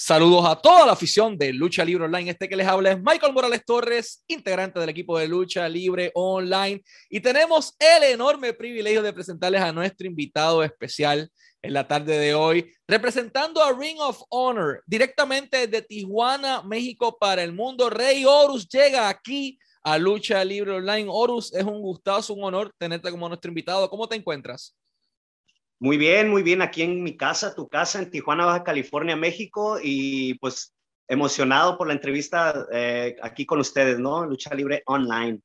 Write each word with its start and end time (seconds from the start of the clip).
Saludos 0.00 0.46
a 0.46 0.54
toda 0.54 0.86
la 0.86 0.92
afición 0.92 1.36
de 1.36 1.52
Lucha 1.52 1.84
Libre 1.84 2.04
Online. 2.04 2.30
Este 2.30 2.48
que 2.48 2.54
les 2.54 2.68
habla 2.68 2.92
es 2.92 3.02
Michael 3.02 3.32
Morales 3.32 3.64
Torres, 3.66 4.22
integrante 4.28 4.78
del 4.78 4.90
equipo 4.90 5.18
de 5.18 5.26
Lucha 5.26 5.68
Libre 5.68 6.12
Online. 6.14 6.80
Y 7.10 7.18
tenemos 7.18 7.74
el 7.80 8.04
enorme 8.04 8.52
privilegio 8.52 9.02
de 9.02 9.12
presentarles 9.12 9.60
a 9.60 9.72
nuestro 9.72 10.06
invitado 10.06 10.62
especial 10.62 11.28
en 11.62 11.72
la 11.72 11.88
tarde 11.88 12.16
de 12.16 12.32
hoy, 12.32 12.72
representando 12.86 13.60
a 13.60 13.76
Ring 13.76 13.98
of 13.98 14.22
Honor 14.28 14.84
directamente 14.86 15.66
de 15.66 15.82
Tijuana, 15.82 16.62
México 16.62 17.18
para 17.18 17.42
el 17.42 17.52
mundo. 17.52 17.90
Rey 17.90 18.24
Horus 18.24 18.68
llega 18.68 19.08
aquí 19.08 19.58
a 19.82 19.98
Lucha 19.98 20.44
Libre 20.44 20.74
Online. 20.74 21.08
Horus, 21.10 21.52
es 21.52 21.64
un 21.64 21.82
gustazo, 21.82 22.34
un 22.34 22.44
honor 22.44 22.72
tenerte 22.78 23.10
como 23.10 23.26
nuestro 23.26 23.48
invitado. 23.48 23.90
¿Cómo 23.90 24.08
te 24.08 24.14
encuentras? 24.14 24.76
Muy 25.80 25.96
bien, 25.96 26.28
muy 26.28 26.42
bien, 26.42 26.60
aquí 26.60 26.82
en 26.82 27.02
mi 27.02 27.16
casa, 27.16 27.54
tu 27.54 27.68
casa, 27.68 28.00
en 28.00 28.10
Tijuana, 28.10 28.44
Baja 28.44 28.64
California, 28.64 29.14
México, 29.14 29.78
y 29.82 30.34
pues 30.34 30.74
emocionado 31.06 31.78
por 31.78 31.86
la 31.86 31.94
entrevista 31.94 32.66
eh, 32.72 33.16
aquí 33.22 33.46
con 33.46 33.60
ustedes, 33.60 33.98
¿no? 33.98 34.26
Lucha 34.26 34.54
Libre 34.54 34.82
Online. 34.86 35.40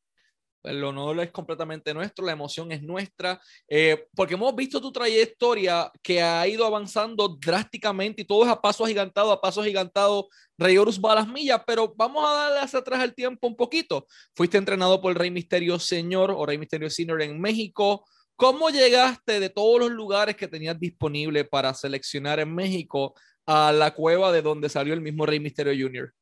El 0.64 0.84
honor 0.84 1.20
es 1.20 1.32
completamente 1.32 1.94
nuestro, 1.94 2.26
la 2.26 2.32
emoción 2.32 2.72
es 2.72 2.82
nuestra, 2.82 3.40
eh, 3.68 4.08
porque 4.16 4.36
hemos 4.36 4.56
visto 4.56 4.80
tu 4.80 4.94
trayectoria 4.94 5.92
que 6.02 6.22
ha 6.22 6.48
ido 6.48 6.66
avanzando 6.66 7.28
drásticamente 7.28 8.22
y 8.22 8.26
todo 8.26 8.46
es 8.46 8.50
a 8.50 8.62
paso 8.62 8.86
agigantado, 8.86 9.32
a 9.34 9.42
paso 9.42 9.62
agigantado. 9.62 10.30
Rey 10.58 10.78
Horus 10.78 11.02
va 11.02 11.12
a 11.12 11.16
las 11.16 11.28
millas, 11.28 11.62
pero 11.68 11.94
vamos 11.96 12.26
a 12.26 12.34
darle 12.34 12.60
hacia 12.60 12.80
atrás 12.80 13.04
el 13.04 13.14
tiempo 13.14 13.46
un 13.46 13.58
poquito. 13.58 14.08
Fuiste 14.36 14.58
entrenado 14.58 15.02
por 15.02 15.12
el 15.12 15.20
Rey 15.20 15.32
Misterio 15.32 15.78
Señor 15.80 16.32
o 16.32 16.46
Rey 16.46 16.58
Misterio 16.58 16.90
Senior 16.90 17.22
en 17.22 17.42
México. 17.42 18.06
¿Cómo 18.44 18.70
llegaste 18.70 19.40
de 19.40 19.50
todos 19.50 19.80
los 19.80 19.90
lugares 19.90 20.36
que 20.36 20.50
tenías 20.50 20.78
disponible 20.78 21.46
para 21.46 21.74
seleccionar 21.74 22.42
en 22.42 22.54
México 22.54 23.16
a 23.46 23.72
la 23.72 23.94
cueva 23.94 24.34
de 24.34 24.42
donde 24.42 24.68
salió 24.68 24.94
el 24.94 25.00
mismo 25.00 25.26
Rey 25.26 25.40
Misterio 25.40 25.72
Jr.? 25.72 26.14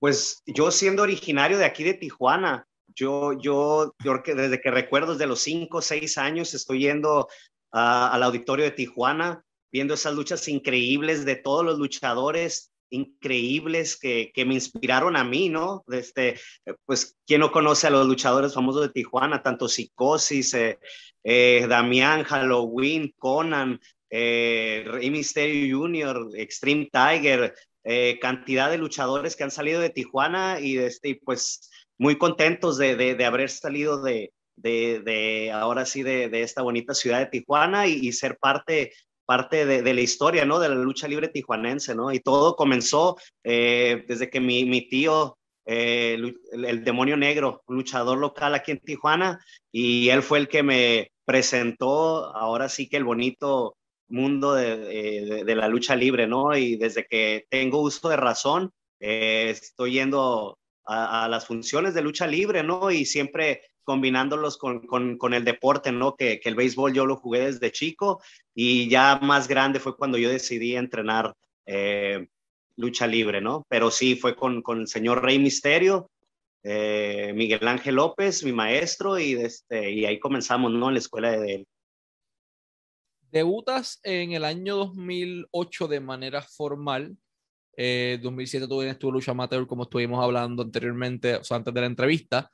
Pues 0.00 0.42
yo 0.46 0.72
siendo 0.72 1.04
originario 1.04 1.58
de 1.58 1.64
aquí 1.64 1.84
de 1.84 1.94
Tijuana, 1.94 2.66
yo, 2.88 3.34
yo, 3.40 3.94
yo 4.02 4.20
desde 4.26 4.60
que 4.60 4.72
recuerdo, 4.72 5.12
desde 5.12 5.28
los 5.28 5.38
cinco 5.38 5.78
o 5.78 5.80
seis 5.80 6.18
años, 6.18 6.52
estoy 6.52 6.80
yendo 6.80 7.28
al 7.70 8.20
auditorio 8.20 8.64
de 8.64 8.72
Tijuana, 8.72 9.44
viendo 9.70 9.94
esas 9.94 10.14
luchas 10.14 10.48
increíbles 10.48 11.24
de 11.24 11.36
todos 11.36 11.64
los 11.64 11.78
luchadores 11.78 12.72
increíbles 12.90 13.98
que, 13.98 14.30
que, 14.34 14.44
me 14.44 14.54
inspiraron 14.54 15.16
a 15.16 15.24
mí, 15.24 15.48
¿no? 15.48 15.84
Este, 15.88 16.40
pues, 16.84 17.16
¿quién 17.26 17.40
no 17.40 17.52
conoce 17.52 17.86
a 17.86 17.90
los 17.90 18.06
luchadores 18.06 18.54
famosos 18.54 18.82
de 18.82 18.88
Tijuana? 18.88 19.42
Tanto 19.42 19.68
Psicosis, 19.68 20.54
eh, 20.54 20.78
eh, 21.24 21.66
Damián, 21.68 22.24
Halloween, 22.24 23.12
Conan, 23.18 23.80
eh, 24.10 24.84
Rey 24.86 25.10
Mysterio 25.10 25.78
Jr., 25.78 26.30
Extreme 26.34 26.88
Tiger, 26.90 27.54
eh, 27.84 28.18
cantidad 28.20 28.70
de 28.70 28.78
luchadores 28.78 29.36
que 29.36 29.44
han 29.44 29.50
salido 29.50 29.80
de 29.80 29.90
Tijuana 29.90 30.60
y, 30.60 30.78
este, 30.78 31.20
pues 31.24 31.70
muy 31.98 32.16
contentos 32.16 32.78
de, 32.78 32.96
de, 32.96 33.14
de 33.14 33.24
haber 33.24 33.50
salido 33.50 34.02
de, 34.02 34.32
de, 34.56 35.50
ahora 35.52 35.86
sí 35.86 36.02
de, 36.02 36.28
esta 36.42 36.62
bonita 36.62 36.94
ciudad 36.94 37.18
de 37.18 37.26
Tijuana 37.26 37.86
y, 37.86 38.06
y 38.06 38.12
ser 38.12 38.38
parte 38.38 38.92
parte 39.28 39.66
de, 39.66 39.94
la 39.94 40.00
historia, 40.00 40.46
¿no? 40.46 40.58
De 40.58 40.70
la 40.70 40.74
lucha 40.74 41.06
libre 41.06 41.28
tijuanense, 41.28 41.94
¿no? 41.94 42.10
Y 42.10 42.20
todo 42.20 42.56
comenzó 42.56 43.18
eh, 43.44 44.02
desde 44.08 44.30
que 44.30 44.40
mi, 44.40 44.88
tío, 44.88 45.36
eh, 45.66 46.32
el, 46.50 46.82
demonio 46.82 47.14
negro, 47.18 47.62
luchador 47.68 48.16
local 48.16 48.54
aquí 48.54 48.70
en 48.70 48.78
Tijuana, 48.78 49.38
y 49.70 50.08
él 50.08 50.22
fue 50.22 50.38
el 50.38 50.48
que 50.48 50.62
me 50.62 51.12
presentó 51.26 52.34
ahora 52.34 52.70
sí 52.70 52.88
que 52.88 52.96
el 52.96 53.04
bonito 53.04 53.76
mundo 54.08 54.54
de, 54.54 55.44
de 55.44 55.54
la 55.54 55.68
lucha 55.68 55.94
libre, 55.94 56.26
¿no? 56.26 56.56
Y 56.56 56.76
desde 56.76 57.04
que 57.04 57.44
tengo 57.50 57.82
uso 57.82 58.08
de 58.08 58.16
razón, 58.16 58.72
eh, 58.98 59.50
estoy 59.50 59.92
yendo 59.92 60.58
a, 60.86 61.24
a, 61.24 61.28
las 61.28 61.46
funciones 61.46 61.92
de 61.92 62.00
lucha 62.00 62.26
libre, 62.26 62.62
¿no? 62.62 62.90
Y 62.90 63.04
siempre 63.04 63.60
combinándolos 63.88 64.58
con, 64.58 64.86
con, 64.86 65.16
con 65.16 65.32
el 65.32 65.46
deporte, 65.46 65.92
¿no? 65.92 66.14
Que, 66.14 66.40
que, 66.40 66.50
el 66.50 66.56
béisbol 66.56 66.92
yo 66.92 67.06
lo 67.06 67.16
jugué 67.16 67.46
desde 67.46 67.72
chico 67.72 68.20
y 68.54 68.86
ya 68.90 69.18
más 69.22 69.48
grande 69.48 69.80
fue 69.80 69.96
cuando 69.96 70.18
yo 70.18 70.28
decidí 70.28 70.76
entrenar 70.76 71.32
eh, 71.64 72.28
lucha 72.76 73.06
libre, 73.06 73.40
¿no? 73.40 73.64
Pero 73.70 73.90
sí, 73.90 74.14
fue 74.14 74.36
con, 74.36 74.60
con 74.60 74.80
el 74.80 74.88
señor 74.88 75.22
Rey 75.22 75.38
Misterio, 75.38 76.10
eh, 76.62 77.32
Miguel 77.34 77.66
Ángel 77.66 77.94
López, 77.94 78.44
mi 78.44 78.52
maestro, 78.52 79.18
y, 79.18 79.32
este, 79.32 79.90
y 79.90 80.04
ahí 80.04 80.20
comenzamos, 80.20 80.70
¿no? 80.70 80.88
En 80.88 80.92
la 80.92 81.00
escuela 81.00 81.30
de 81.30 81.54
él. 81.54 81.66
Debutas 83.30 84.00
en 84.02 84.32
el 84.32 84.44
año 84.44 84.76
2008 84.76 85.88
de 85.88 86.00
manera 86.00 86.42
formal. 86.42 87.16
Eh, 87.74 88.18
2007 88.22 88.68
tú 88.68 88.80
vienes 88.80 88.98
tu 88.98 89.10
lucha 89.10 89.30
amateur, 89.30 89.66
como 89.66 89.84
estuvimos 89.84 90.22
hablando 90.22 90.62
anteriormente, 90.62 91.36
o 91.36 91.42
sea, 91.42 91.56
antes 91.56 91.72
de 91.72 91.80
la 91.80 91.86
entrevista. 91.86 92.50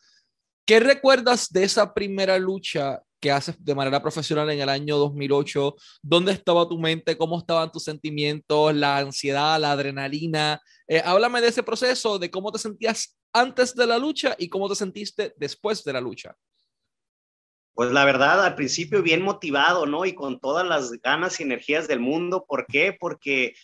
¿Qué 0.67 0.81
recuerdas 0.81 1.53
de 1.53 1.65
esa 1.65 1.93
primera 1.93 2.39
lucha 2.39 3.03
que 3.21 3.31
haces 3.31 3.63
de 3.63 3.75
manera 3.75 4.01
profesional 4.01 4.49
en 4.51 4.61
el 4.61 4.69
año 4.71 4.97
2008? 4.97 5.75
¿Dónde 6.03 6.33
estaba 6.33 6.67
tu 6.67 6.79
mente? 6.79 7.19
¿Cómo 7.19 7.39
estaban 7.39 7.71
tus 7.71 7.85
sentimientos? 7.85 8.75
¿La 8.75 8.97
ansiedad? 8.97 9.61
¿La 9.61 9.73
adrenalina? 9.73 10.59
Eh, 10.89 11.03
háblame 11.05 11.43
de 11.43 11.49
ese 11.49 11.63
proceso, 11.63 12.19
de 12.19 12.31
cómo 12.31 12.51
te 12.51 12.59
sentías 12.59 13.15
antes 13.35 13.75
de 13.75 13.87
la 13.87 13.99
lucha 13.99 14.35
y 14.39 14.49
cómo 14.49 14.67
te 14.71 14.75
sentiste 14.75 15.35
después 15.37 15.85
de 15.85 15.93
la 15.93 16.01
lucha. 16.01 16.35
Pues 17.75 17.91
la 17.91 18.07
verdad, 18.07 18.43
al 18.43 18.55
principio 18.55 19.03
bien 19.03 19.21
motivado, 19.21 19.85
¿no? 19.85 20.07
Y 20.07 20.15
con 20.15 20.41
todas 20.41 20.67
las 20.67 20.93
ganas 21.03 21.41
y 21.41 21.43
energías 21.43 21.89
del 21.89 22.01
mundo. 22.01 22.47
¿Por 22.49 22.67
qué? 22.67 22.97
Porque 22.99 23.55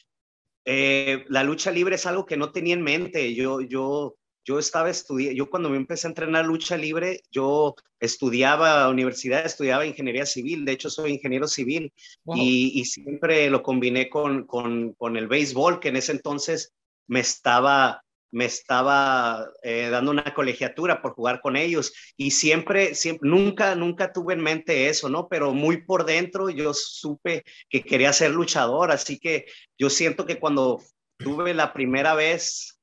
eh, 0.66 1.24
la 1.28 1.44
lucha 1.44 1.70
libre 1.70 1.94
es 1.94 2.04
algo 2.04 2.26
que 2.26 2.36
no 2.36 2.52
tenía 2.52 2.74
en 2.74 2.82
mente. 2.82 3.34
Yo, 3.34 3.62
yo 3.62 4.16
yo 4.44 4.58
estaba 4.58 4.90
estudiando, 4.90 5.36
yo 5.36 5.50
cuando 5.50 5.70
me 5.70 5.76
empecé 5.76 6.06
a 6.06 6.10
entrenar 6.10 6.46
lucha 6.46 6.76
libre, 6.76 7.22
yo 7.30 7.74
estudiaba 7.98 8.88
universidad, 8.88 9.44
estudiaba 9.44 9.86
ingeniería 9.86 10.26
civil, 10.26 10.64
de 10.64 10.72
hecho 10.72 10.90
soy 10.90 11.12
ingeniero 11.12 11.46
civil 11.46 11.92
wow. 12.24 12.36
y, 12.36 12.72
y, 12.74 12.84
siempre 12.86 13.50
lo 13.50 13.62
combiné 13.62 14.08
con, 14.08 14.46
con, 14.46 14.94
con, 14.94 15.16
el 15.16 15.28
béisbol, 15.28 15.80
que 15.80 15.88
en 15.88 15.96
ese 15.96 16.12
entonces 16.12 16.72
me 17.06 17.20
estaba, 17.20 18.02
me 18.30 18.46
estaba 18.46 19.46
eh, 19.62 19.88
dando 19.90 20.10
una 20.10 20.32
colegiatura 20.32 21.02
por 21.02 21.12
jugar 21.12 21.40
con 21.40 21.56
ellos 21.56 21.92
y 22.16 22.30
siempre, 22.30 22.94
siempre, 22.94 23.28
nunca, 23.28 23.74
nunca 23.74 24.12
tuve 24.12 24.34
en 24.34 24.40
mente 24.40 24.88
eso, 24.88 25.08
¿no? 25.08 25.28
Pero 25.28 25.52
muy 25.52 25.82
por 25.82 26.06
dentro 26.06 26.48
yo 26.48 26.72
supe 26.72 27.44
que 27.68 27.82
quería 27.82 28.12
ser 28.12 28.30
luchador, 28.30 28.90
así 28.90 29.18
que 29.18 29.46
yo 29.78 29.90
siento 29.90 30.24
que 30.24 30.38
cuando 30.38 30.80
tuve 31.18 31.52
la 31.52 31.72
primera 31.72 32.14
vez 32.14 32.79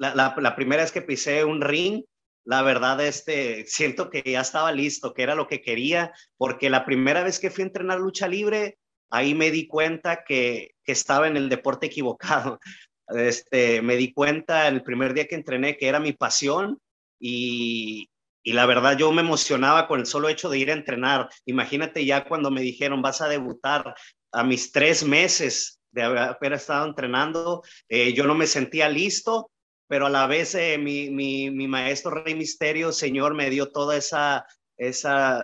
la, 0.00 0.34
la, 0.36 0.56
primera 0.56 0.82
vez 0.82 0.92
que 0.92 1.02
pisé 1.02 1.44
un 1.44 1.60
ring, 1.60 2.04
la 2.44 2.62
verdad, 2.62 3.00
este, 3.04 3.66
siento 3.66 4.08
que 4.08 4.22
ya 4.24 4.40
estaba 4.40 4.72
listo, 4.72 5.12
que 5.12 5.22
era 5.22 5.34
lo 5.34 5.46
que 5.46 5.60
quería, 5.60 6.12
porque 6.38 6.70
la 6.70 6.86
primera 6.86 7.22
vez 7.22 7.38
que 7.38 7.50
fui 7.50 7.62
a 7.62 7.66
entrenar 7.66 8.00
lucha 8.00 8.26
libre, 8.26 8.78
ahí 9.10 9.34
me 9.34 9.50
di 9.50 9.66
cuenta 9.66 10.24
que, 10.24 10.70
que 10.82 10.92
estaba 10.92 11.28
en 11.28 11.36
el 11.36 11.48
deporte 11.48 11.86
equivocado. 11.86 12.58
Este, 13.12 13.82
me 13.82 13.96
di 13.96 14.12
cuenta 14.12 14.68
el 14.68 14.84
primer 14.84 15.14
día 15.14 15.26
que 15.26 15.34
entrené 15.34 15.76
que 15.76 15.88
era 15.88 15.98
mi 15.98 16.12
pasión 16.12 16.78
y, 17.18 18.08
y 18.44 18.52
la 18.52 18.66
verdad 18.66 18.96
yo 18.96 19.10
me 19.10 19.22
emocionaba 19.22 19.88
con 19.88 19.98
el 19.98 20.06
solo 20.06 20.28
hecho 20.28 20.48
de 20.48 20.60
ir 20.60 20.70
a 20.70 20.74
entrenar. 20.74 21.28
Imagínate 21.44 22.06
ya 22.06 22.24
cuando 22.24 22.52
me 22.52 22.60
dijeron 22.60 23.02
vas 23.02 23.20
a 23.20 23.26
debutar 23.26 23.96
a 24.30 24.44
mis 24.44 24.70
tres 24.70 25.02
meses 25.02 25.80
de 25.90 26.04
haber 26.04 26.52
estado 26.52 26.86
entrenando, 26.86 27.64
eh, 27.88 28.12
yo 28.12 28.28
no 28.28 28.36
me 28.36 28.46
sentía 28.46 28.88
listo, 28.88 29.50
pero 29.90 30.06
a 30.06 30.10
la 30.10 30.28
vez 30.28 30.54
eh, 30.54 30.78
mi, 30.78 31.10
mi, 31.10 31.50
mi, 31.50 31.66
maestro 31.66 32.12
Rey 32.12 32.36
Misterio, 32.36 32.92
Señor, 32.92 33.34
me 33.34 33.50
dio 33.50 33.72
toda 33.72 33.96
esa, 33.96 34.46
esa, 34.76 35.42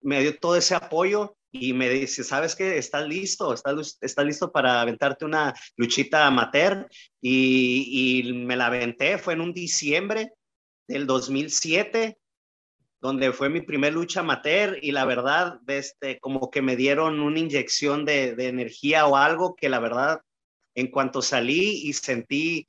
me 0.00 0.20
dio 0.20 0.38
todo 0.38 0.54
ese 0.54 0.76
apoyo 0.76 1.36
y 1.50 1.72
me 1.72 1.88
dice, 1.88 2.22
¿sabes 2.22 2.54
qué? 2.54 2.78
¿Estás 2.78 3.08
listo? 3.08 3.52
¿Estás, 3.52 3.98
estás 4.00 4.24
listo 4.24 4.52
para 4.52 4.80
aventarte 4.80 5.24
una 5.24 5.52
luchita 5.76 6.28
amateur? 6.28 6.88
Y, 7.20 8.20
y 8.28 8.32
me 8.34 8.54
la 8.54 8.66
aventé, 8.66 9.18
fue 9.18 9.34
en 9.34 9.40
un 9.40 9.52
diciembre 9.52 10.30
del 10.86 11.08
2007, 11.08 12.18
donde 13.00 13.32
fue 13.32 13.48
mi 13.48 13.62
primer 13.62 13.94
lucha 13.94 14.20
amateur 14.20 14.78
y 14.80 14.92
la 14.92 15.06
verdad, 15.06 15.58
este, 15.66 16.20
como 16.20 16.52
que 16.52 16.62
me 16.62 16.76
dieron 16.76 17.18
una 17.18 17.40
inyección 17.40 18.04
de, 18.04 18.36
de 18.36 18.46
energía 18.46 19.08
o 19.08 19.16
algo 19.16 19.56
que 19.56 19.68
la 19.68 19.80
verdad, 19.80 20.20
en 20.76 20.88
cuanto 20.88 21.20
salí 21.20 21.80
y 21.82 21.94
sentí 21.94 22.68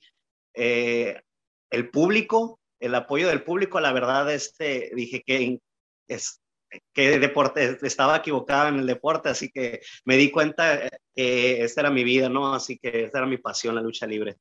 eh, 0.57 1.21
el 1.69 1.89
público, 1.89 2.59
el 2.79 2.95
apoyo 2.95 3.27
del 3.27 3.43
público, 3.43 3.79
la 3.79 3.93
verdad, 3.93 4.31
este, 4.33 4.91
dije 4.95 5.23
que 5.25 5.59
es 6.07 6.41
que 6.93 7.19
deporte, 7.19 7.77
estaba 7.81 8.17
equivocado 8.17 8.69
en 8.69 8.79
el 8.79 8.87
deporte, 8.87 9.29
así 9.29 9.49
que 9.49 9.81
me 10.03 10.17
di 10.17 10.31
cuenta 10.31 10.89
que 11.15 11.63
esta 11.63 11.81
era 11.81 11.89
mi 11.89 12.03
vida, 12.03 12.27
¿no? 12.27 12.53
Así 12.53 12.77
que 12.77 13.05
esta 13.05 13.19
era 13.19 13.27
mi 13.27 13.37
pasión, 13.37 13.75
la 13.75 13.81
lucha 13.81 14.05
libre. 14.05 14.35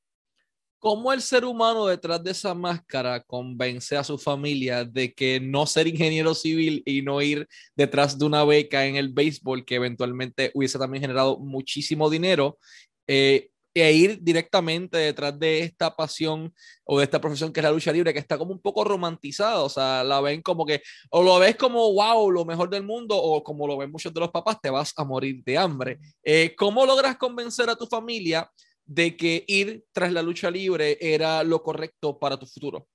¿Cómo 0.78 1.12
el 1.12 1.22
ser 1.22 1.44
humano 1.44 1.86
detrás 1.86 2.22
de 2.22 2.32
esa 2.32 2.54
máscara 2.54 3.20
convence 3.22 3.96
a 3.96 4.04
su 4.04 4.18
familia 4.18 4.84
de 4.84 5.12
que 5.14 5.40
no 5.40 5.66
ser 5.66 5.86
ingeniero 5.86 6.34
civil 6.34 6.82
y 6.84 7.02
no 7.02 7.22
ir 7.22 7.48
detrás 7.74 8.18
de 8.18 8.24
una 8.24 8.44
beca 8.44 8.84
en 8.86 8.96
el 8.96 9.08
béisbol 9.08 9.64
que 9.64 9.76
eventualmente 9.76 10.50
hubiese 10.54 10.78
también 10.78 11.00
generado 11.02 11.38
muchísimo 11.38 12.10
dinero 12.10 12.58
eh, 13.06 13.50
e 13.82 13.92
ir 13.92 14.18
directamente 14.22 14.96
detrás 14.96 15.38
de 15.38 15.60
esta 15.60 15.94
pasión 15.94 16.54
o 16.84 16.98
de 16.98 17.04
esta 17.04 17.20
profesión 17.20 17.52
que 17.52 17.60
es 17.60 17.64
la 17.64 17.70
lucha 17.70 17.92
libre, 17.92 18.14
que 18.14 18.18
está 18.18 18.38
como 18.38 18.52
un 18.52 18.60
poco 18.60 18.84
romantizada, 18.84 19.60
o 19.60 19.68
sea, 19.68 20.02
la 20.02 20.22
ven 20.22 20.40
como 20.40 20.64
que, 20.64 20.80
o 21.10 21.22
lo 21.22 21.38
ves 21.38 21.56
como, 21.56 21.92
wow, 21.92 22.30
lo 22.30 22.46
mejor 22.46 22.70
del 22.70 22.84
mundo, 22.84 23.14
o 23.16 23.44
como 23.44 23.66
lo 23.66 23.76
ven 23.76 23.92
muchos 23.92 24.14
de 24.14 24.20
los 24.20 24.30
papás, 24.30 24.58
te 24.62 24.70
vas 24.70 24.94
a 24.96 25.04
morir 25.04 25.44
de 25.44 25.58
hambre. 25.58 25.98
Eh, 26.22 26.54
¿Cómo 26.56 26.86
logras 26.86 27.18
convencer 27.18 27.68
a 27.68 27.76
tu 27.76 27.86
familia 27.86 28.50
de 28.86 29.14
que 29.14 29.44
ir 29.46 29.84
tras 29.92 30.10
la 30.10 30.22
lucha 30.22 30.50
libre 30.50 30.96
era 30.98 31.44
lo 31.44 31.62
correcto 31.62 32.18
para 32.18 32.38
tu 32.38 32.46
futuro? 32.46 32.88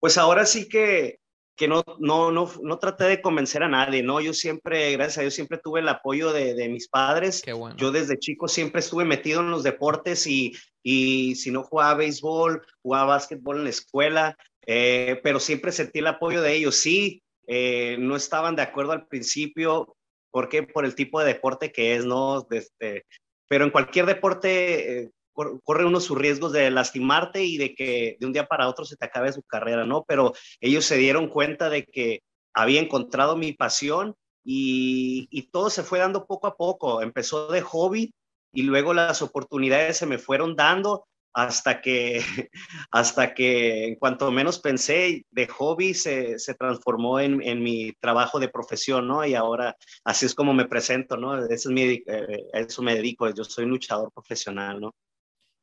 Pues 0.00 0.16
ahora 0.16 0.46
sí 0.46 0.70
que 0.70 1.18
que 1.62 1.68
no, 1.68 1.84
no, 2.00 2.32
no, 2.32 2.50
no 2.60 2.78
traté 2.80 3.04
de 3.04 3.22
convencer 3.22 3.62
a 3.62 3.68
nadie, 3.68 4.02
¿no? 4.02 4.20
Yo 4.20 4.34
siempre, 4.34 4.90
gracias 4.90 5.18
a 5.18 5.20
Dios, 5.20 5.34
siempre 5.34 5.58
tuve 5.58 5.78
el 5.78 5.88
apoyo 5.88 6.32
de, 6.32 6.54
de 6.54 6.68
mis 6.68 6.88
padres. 6.88 7.40
Yo 7.76 7.92
desde 7.92 8.18
chico 8.18 8.48
siempre 8.48 8.80
estuve 8.80 9.04
metido 9.04 9.42
en 9.42 9.52
los 9.52 9.62
deportes 9.62 10.26
y, 10.26 10.56
y 10.82 11.36
si 11.36 11.52
no 11.52 11.62
jugaba 11.62 11.94
béisbol, 11.94 12.66
jugaba 12.82 13.14
básquetbol 13.14 13.58
en 13.58 13.64
la 13.64 13.70
escuela, 13.70 14.36
eh, 14.66 15.20
pero 15.22 15.38
siempre 15.38 15.70
sentí 15.70 16.00
el 16.00 16.08
apoyo 16.08 16.42
de 16.42 16.52
ellos. 16.52 16.74
Sí, 16.74 17.22
eh, 17.46 17.94
no 17.96 18.16
estaban 18.16 18.56
de 18.56 18.62
acuerdo 18.62 18.90
al 18.90 19.06
principio, 19.06 19.94
porque 20.32 20.64
por 20.64 20.84
el 20.84 20.96
tipo 20.96 21.20
de 21.20 21.26
deporte 21.26 21.70
que 21.70 21.94
es, 21.94 22.04
¿no? 22.04 22.44
Desde, 22.50 23.06
pero 23.46 23.62
en 23.62 23.70
cualquier 23.70 24.06
deporte 24.06 25.02
eh, 25.02 25.10
corre 25.32 25.86
uno 25.86 26.00
sus 26.00 26.18
riesgos 26.18 26.52
de 26.52 26.70
lastimarte 26.70 27.44
y 27.44 27.56
de 27.58 27.74
que 27.74 28.16
de 28.20 28.26
un 28.26 28.32
día 28.32 28.46
para 28.46 28.68
otro 28.68 28.84
se 28.84 28.96
te 28.96 29.06
acabe 29.06 29.32
su 29.32 29.42
carrera, 29.42 29.84
¿no? 29.84 30.04
Pero 30.06 30.32
ellos 30.60 30.84
se 30.84 30.96
dieron 30.96 31.28
cuenta 31.28 31.70
de 31.70 31.84
que 31.84 32.22
había 32.54 32.80
encontrado 32.80 33.36
mi 33.36 33.52
pasión 33.52 34.14
y, 34.44 35.28
y 35.30 35.50
todo 35.50 35.70
se 35.70 35.82
fue 35.82 35.98
dando 35.98 36.26
poco 36.26 36.46
a 36.46 36.56
poco. 36.56 37.02
Empezó 37.02 37.48
de 37.48 37.62
hobby 37.62 38.14
y 38.52 38.62
luego 38.62 38.94
las 38.94 39.22
oportunidades 39.22 39.96
se 39.96 40.06
me 40.06 40.18
fueron 40.18 40.56
dando 40.56 41.04
hasta 41.34 41.80
que, 41.80 42.20
hasta 42.90 43.34
que 43.34 43.86
en 43.86 43.94
cuanto 43.96 44.30
menos 44.30 44.58
pensé, 44.58 45.24
de 45.30 45.46
hobby 45.48 45.94
se, 45.94 46.38
se 46.38 46.54
transformó 46.54 47.20
en, 47.20 47.42
en, 47.42 47.62
mi 47.62 47.92
trabajo 48.00 48.38
de 48.38 48.48
profesión, 48.48 49.08
¿no? 49.08 49.24
Y 49.24 49.34
ahora 49.34 49.76
así 50.04 50.26
es 50.26 50.34
como 50.34 50.52
me 50.52 50.66
presento, 50.66 51.16
¿no? 51.16 51.38
Eso, 51.46 51.68
es 51.70 51.74
mi, 51.74 51.82
eh, 52.06 52.44
eso 52.52 52.82
me 52.82 52.94
dedico, 52.94 53.30
yo 53.30 53.44
soy 53.44 53.66
luchador 53.66 54.10
profesional, 54.12 54.80
¿no? 54.80 54.94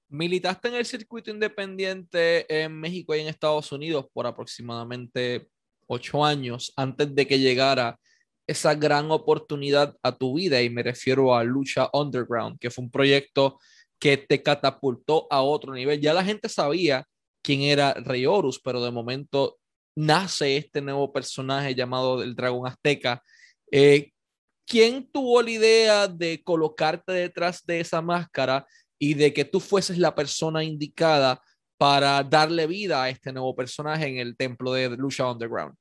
Militaste 0.09 0.69
en 0.69 0.75
el 0.75 0.85
circuito 0.85 1.29
independiente 1.29 2.63
en 2.63 2.73
México 2.73 3.15
y 3.15 3.19
en 3.19 3.27
Estados 3.27 3.71
Unidos 3.71 4.07
por 4.11 4.25
aproximadamente 4.25 5.47
ocho 5.85 6.25
años 6.25 6.73
antes 6.75 7.13
de 7.13 7.27
que 7.27 7.39
llegara 7.39 7.99
esa 8.47 8.73
gran 8.73 9.11
oportunidad 9.11 9.95
a 10.01 10.17
tu 10.17 10.35
vida 10.35 10.59
y 10.63 10.69
me 10.71 10.81
refiero 10.81 11.35
a 11.35 11.43
Lucha 11.43 11.91
Underground, 11.93 12.57
que 12.57 12.71
fue 12.71 12.85
un 12.85 12.89
proyecto 12.89 13.59
que 13.99 14.17
te 14.17 14.41
catapultó 14.41 15.27
a 15.29 15.43
otro 15.43 15.75
nivel. 15.75 16.01
Ya 16.01 16.15
la 16.15 16.23
gente 16.23 16.49
sabía 16.49 17.05
quién 17.43 17.61
era 17.61 17.93
Rey 17.93 18.25
Horus, 18.25 18.59
pero 18.59 18.83
de 18.83 18.89
momento 18.89 19.59
nace 19.95 20.57
este 20.57 20.81
nuevo 20.81 21.13
personaje 21.13 21.75
llamado 21.75 22.23
el 22.23 22.35
Dragón 22.35 22.67
Azteca. 22.67 23.21
Eh, 23.71 24.11
¿Quién 24.65 25.07
tuvo 25.11 25.41
la 25.43 25.51
idea 25.51 26.07
de 26.07 26.41
colocarte 26.43 27.11
detrás 27.11 27.63
de 27.65 27.79
esa 27.79 28.01
máscara 28.01 28.65
y 28.99 29.13
de 29.15 29.33
que 29.33 29.45
tú 29.45 29.59
fueses 29.59 29.97
la 29.97 30.13
persona 30.13 30.63
indicada 30.63 31.41
para 31.77 32.21
darle 32.23 32.67
vida 32.67 33.01
a 33.01 33.09
este 33.09 33.31
nuevo 33.31 33.55
personaje 33.55 34.05
en 34.05 34.17
el 34.17 34.35
templo 34.35 34.73
de 34.73 34.89
Lucha 34.89 35.31
Underground? 35.31 35.75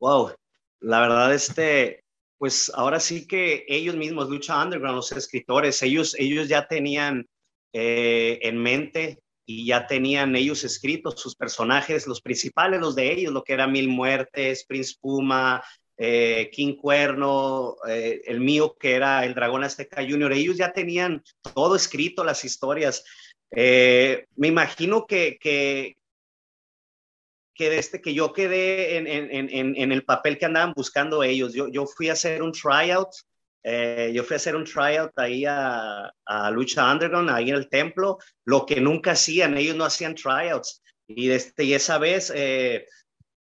Wow, 0.00 0.32
la 0.80 1.00
verdad, 1.00 1.34
este, 1.34 2.04
pues 2.38 2.70
ahora 2.74 3.00
sí 3.00 3.26
que 3.26 3.66
ellos 3.68 3.96
mismos, 3.96 4.30
Lucha 4.30 4.62
Underground, 4.62 4.96
los 4.96 5.12
escritores, 5.12 5.82
ellos, 5.82 6.14
ellos 6.18 6.48
ya 6.48 6.68
tenían 6.68 7.26
eh, 7.72 8.38
en 8.42 8.56
mente 8.56 9.18
y 9.44 9.66
ya 9.66 9.86
tenían 9.88 10.36
ellos 10.36 10.62
escritos 10.62 11.20
sus 11.20 11.34
personajes, 11.34 12.06
los 12.06 12.22
principales, 12.22 12.80
los 12.80 12.94
de 12.94 13.12
ellos, 13.12 13.32
lo 13.32 13.42
que 13.42 13.52
era 13.52 13.66
Mil 13.66 13.88
Muertes, 13.88 14.64
Prince 14.64 14.94
Puma, 15.00 15.62
eh, 16.02 16.48
King 16.50 16.76
Cuerno, 16.76 17.76
eh, 17.86 18.22
el 18.24 18.40
mío 18.40 18.74
que 18.80 18.94
era 18.94 19.22
el 19.26 19.34
Dragón 19.34 19.64
Azteca 19.64 20.00
Junior, 20.00 20.32
ellos 20.32 20.56
ya 20.56 20.72
tenían 20.72 21.22
todo 21.54 21.76
escrito, 21.76 22.24
las 22.24 22.42
historias. 22.42 23.04
Eh, 23.50 24.24
me 24.34 24.48
imagino 24.48 25.06
que, 25.06 25.36
que, 25.38 25.98
que, 27.54 27.76
este, 27.78 28.00
que 28.00 28.14
yo 28.14 28.32
quedé 28.32 28.96
en, 28.96 29.06
en, 29.06 29.76
en, 29.76 29.92
el 29.92 30.02
papel 30.06 30.38
que 30.38 30.46
andaban 30.46 30.72
buscando 30.74 31.22
ellos. 31.22 31.52
Yo, 31.52 31.68
yo 31.68 31.84
fui 31.84 32.08
a 32.08 32.14
hacer 32.14 32.42
un 32.42 32.52
tryout, 32.52 33.10
yo 33.62 34.24
fui 34.24 34.34
a 34.34 34.36
hacer 34.36 34.56
un 34.56 34.64
tryout 34.64 35.12
ahí 35.18 35.44
a, 35.44 36.10
a, 36.24 36.50
Lucha 36.50 36.90
Underground, 36.90 37.28
ahí 37.28 37.50
en 37.50 37.56
el 37.56 37.68
templo, 37.68 38.16
lo 38.46 38.64
que 38.64 38.80
nunca 38.80 39.10
hacían, 39.10 39.54
ellos 39.58 39.76
no 39.76 39.84
hacían 39.84 40.14
tryouts. 40.14 40.82
Y, 41.06 41.30
este, 41.30 41.64
y 41.64 41.74
esa 41.74 41.98
vez 41.98 42.32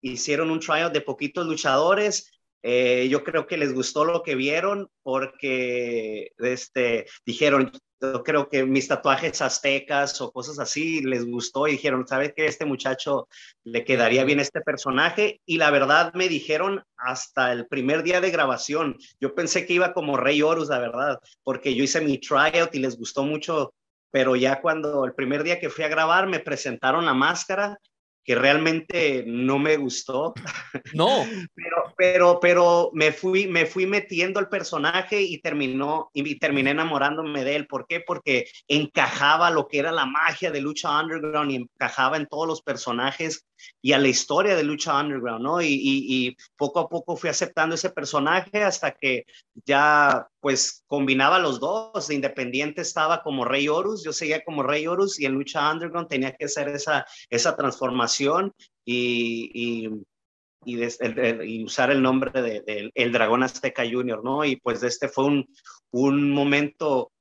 hicieron 0.02 0.50
un 0.50 0.60
tryout 0.60 0.92
de 0.92 1.02
poquitos 1.02 1.46
luchadores 1.46 2.32
eh, 2.64 3.08
yo 3.10 3.24
creo 3.24 3.48
que 3.48 3.58
les 3.58 3.74
gustó 3.74 4.06
lo 4.06 4.24
que 4.24 4.36
vieron 4.36 4.90
porque 5.04 6.32
este, 6.38 7.06
dijeron, 7.26 7.72
yo 8.00 8.24
creo 8.24 8.48
que 8.50 8.66
mis 8.66 8.88
tatuajes 8.88 9.42
aztecas 9.42 10.20
o 10.22 10.32
cosas 10.32 10.60
así 10.60 11.02
les 11.02 11.26
gustó 11.26 11.68
y 11.68 11.72
dijeron, 11.72 12.08
¿sabes 12.08 12.34
que 12.36 12.46
este 12.46 12.66
muchacho 12.66 13.28
le 13.64 13.84
quedaría 13.84 14.24
bien 14.24 14.40
este 14.40 14.62
personaje? 14.62 15.42
Y 15.46 15.58
la 15.58 15.72
verdad 15.72 16.14
me 16.14 16.28
dijeron 16.30 16.84
hasta 16.96 17.52
el 17.52 17.68
primer 17.68 18.04
día 18.04 18.22
de 18.22 18.32
grabación, 18.32 18.98
yo 19.20 19.34
pensé 19.34 19.66
que 19.66 19.74
iba 19.74 19.94
como 19.94 20.18
Rey 20.18 20.42
Horus, 20.42 20.70
la 20.70 20.80
verdad, 20.80 21.20
porque 21.44 21.76
yo 21.76 21.84
hice 21.84 22.02
mi 22.02 22.20
tryout 22.20 22.74
y 22.76 22.80
les 22.80 22.98
gustó 22.98 23.24
mucho, 23.24 23.74
pero 24.12 24.36
ya 24.36 24.62
cuando 24.62 25.06
el 25.06 25.14
primer 25.14 25.44
día 25.44 25.60
que 25.60 25.70
fui 25.70 25.84
a 25.84 25.90
grabar 25.90 26.28
me 26.28 26.40
presentaron 26.40 27.06
la 27.06 27.14
máscara 27.14 27.78
que 28.28 28.36
realmente 28.36 29.24
no 29.26 29.58
me 29.58 29.78
gustó. 29.78 30.34
No. 30.94 31.08
pero, 31.56 31.94
pero, 31.96 32.40
pero 32.42 32.92
me 32.94 33.14
fui, 33.14 33.48
me 33.48 33.66
fui 33.66 33.86
metiendo 33.86 34.42
el 34.42 34.50
personaje 34.50 35.22
y 35.22 35.40
terminó, 35.40 36.12
y 36.14 36.38
terminé 36.38 36.72
enamorándome 36.72 37.46
de 37.46 37.56
él. 37.56 37.68
¿Por 37.68 37.88
qué? 37.88 38.02
Porque 38.02 38.50
encajaba 38.68 39.50
lo 39.50 39.70
que 39.70 39.80
era 39.80 39.94
la 39.94 40.06
magia 40.06 40.52
de 40.52 40.60
Lucha 40.60 41.00
Underground 41.00 41.52
y 41.52 41.56
encajaba 41.56 42.18
en 42.18 42.28
todos 42.28 42.46
los 42.46 42.62
personajes 42.62 43.48
y 43.82 43.94
a 43.94 43.98
la 43.98 44.10
historia 44.10 44.56
de 44.58 44.64
Lucha 44.64 45.00
Underground, 45.00 45.44
¿no? 45.44 45.62
Y, 45.62 45.80
y, 45.82 46.38
poco 46.58 46.80
a 46.80 46.90
poco 46.90 47.16
fui 47.16 47.30
aceptando 47.30 47.76
ese 47.76 47.90
personaje 47.90 48.62
hasta 48.62 48.92
que 48.92 49.26
ya 49.66 50.28
pues 50.40 50.84
combinaba 50.88 51.40
los 51.40 51.60
dos. 51.60 52.08
De 52.08 52.16
Independiente 52.16 52.82
estaba 52.82 53.24
como 53.24 53.46
Rey 53.46 53.68
Horus, 53.68 54.04
yo 54.04 54.14
seguía 54.14 54.44
como 54.44 54.64
Rey 54.64 54.88
Horus 54.88 55.20
y 55.20 55.26
en 55.26 55.34
Lucha 55.34 55.72
Underground 55.72 56.08
tenía 56.08 56.36
que 56.36 56.46
hacer 56.46 56.70
esa, 56.70 57.06
esa 57.30 57.56
transformación 57.56 58.54
y, 58.86 59.52
y 59.54 59.90
y, 60.66 61.64
usar 61.64 61.92
el 61.92 62.02
nombre 62.02 62.42
de, 62.42 62.62
de, 62.62 62.92
el 62.94 63.12
Dragón 63.12 63.44
Azteca 63.44 63.84
Junior, 63.90 64.24
¿no? 64.24 64.44
Y 64.44 64.58
pues 64.58 64.84
este 64.84 65.08
fue 65.08 65.26
un, 65.26 65.48
un 65.92 66.32
momento 66.32 67.12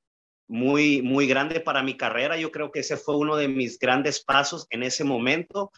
muy, 0.47 1.01
muy 1.01 1.27
grande 1.27 1.59
para 1.59 1.83
mi 1.83 1.95
carrera. 1.95 2.37
Yo 2.37 2.51
creo 2.51 2.71
que 2.71 2.81
ese 2.81 2.97
fue 2.97 3.17
uno 3.17 3.35
de 3.35 3.47
mis 3.47 3.79
grandes 3.79 4.23
pasos 4.23 4.67
en 4.69 4.83
ese 4.83 5.03
momento. 5.03 5.71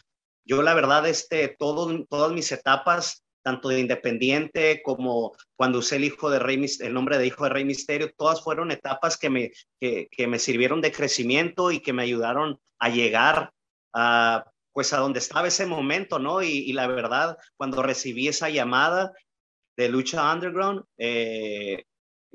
Yo 0.44 0.62
la 0.62 0.74
verdad, 0.74 1.06
este, 1.06 1.48
todo, 1.58 2.04
todas 2.06 2.32
mis 2.32 2.50
etapas, 2.50 3.22
tanto 3.42 3.68
de 3.68 3.80
Independiente 3.80 4.82
como 4.82 5.32
cuando 5.56 5.78
usé 5.78 5.96
el, 5.96 6.04
hijo 6.04 6.30
de 6.30 6.38
Rey, 6.38 6.64
el 6.80 6.94
nombre 6.94 7.18
de 7.18 7.26
Hijo 7.26 7.44
de 7.44 7.50
Rey 7.50 7.64
Misterio, 7.64 8.12
todas 8.16 8.42
fueron 8.42 8.70
etapas 8.70 9.16
que 9.16 9.30
me, 9.30 9.52
que, 9.80 10.08
que 10.10 10.26
me 10.26 10.38
sirvieron 10.38 10.80
de 10.80 10.92
crecimiento 10.92 11.70
y 11.70 11.80
que 11.80 11.92
me 11.92 12.02
ayudaron 12.02 12.58
a 12.78 12.88
llegar 12.88 13.52
a, 13.94 14.44
pues 14.72 14.92
a 14.92 14.98
donde 14.98 15.18
estaba 15.18 15.48
ese 15.48 15.66
momento, 15.66 16.18
¿no? 16.18 16.42
Y, 16.42 16.48
y 16.48 16.72
la 16.72 16.86
verdad, 16.86 17.36
cuando 17.56 17.82
recibí 17.82 18.28
esa 18.28 18.48
llamada 18.48 19.12
de 19.76 19.88
Lucha 19.88 20.32
Underground, 20.32 20.84
eh, 20.98 21.84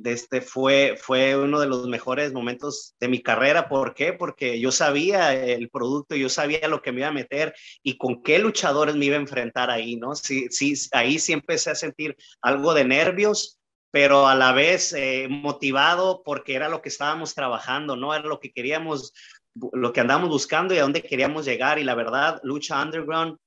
este 0.04 0.42
fue, 0.42 0.98
fue 1.00 1.38
uno 1.38 1.60
de 1.60 1.68
los 1.68 1.88
mejores 1.88 2.34
momentos 2.34 2.96
de 3.00 3.08
mi 3.08 3.22
carrera. 3.22 3.70
¿Por 3.70 3.94
qué? 3.94 4.14
Porque 4.14 4.60
yo 4.60 4.72
sabía 4.72 5.34
el 5.34 5.70
producto, 5.70 6.16
yo 6.16 6.30
sabía 6.30 6.68
lo 6.68 6.82
que 6.82 6.92
me 6.92 7.02
iba 7.02 7.10
a 7.10 7.14
meter 7.14 7.54
y 7.84 7.98
con 7.98 8.22
qué 8.22 8.40
luchadores 8.40 8.96
me 8.96 9.06
iba 9.06 9.16
a 9.16 9.22
enfrentar 9.22 9.70
ahí, 9.70 9.96
¿no? 9.96 10.16
Sí, 10.16 10.48
sí, 10.50 10.74
ahí 10.92 11.20
sí 11.20 11.34
empecé 11.34 11.72
a 11.72 11.76
sentir 11.76 12.16
algo 12.42 12.74
de 12.74 12.86
nervios, 12.86 13.60
pero 13.92 14.28
a 14.28 14.36
la 14.36 14.52
vez 14.52 14.94
eh, 14.94 15.28
motivado 15.30 16.22
porque 16.24 16.56
era 16.56 16.68
lo 16.68 16.82
que 16.82 16.90
estábamos 16.90 17.34
trabajando, 17.34 17.96
¿no? 17.96 18.14
Era 18.14 18.26
lo 18.26 18.40
que 18.40 18.52
queríamos, 18.52 19.14
lo 19.54 19.94
que 19.94 20.02
andamos 20.02 20.30
buscando 20.30 20.74
y 20.74 20.80
a 20.80 20.82
dónde 20.82 21.02
queríamos 21.02 21.46
llegar. 21.46 21.80
Y 21.80 21.84
la 21.84 21.96
verdad, 21.96 22.42
Lucha 22.44 22.82
Underground 22.82 23.38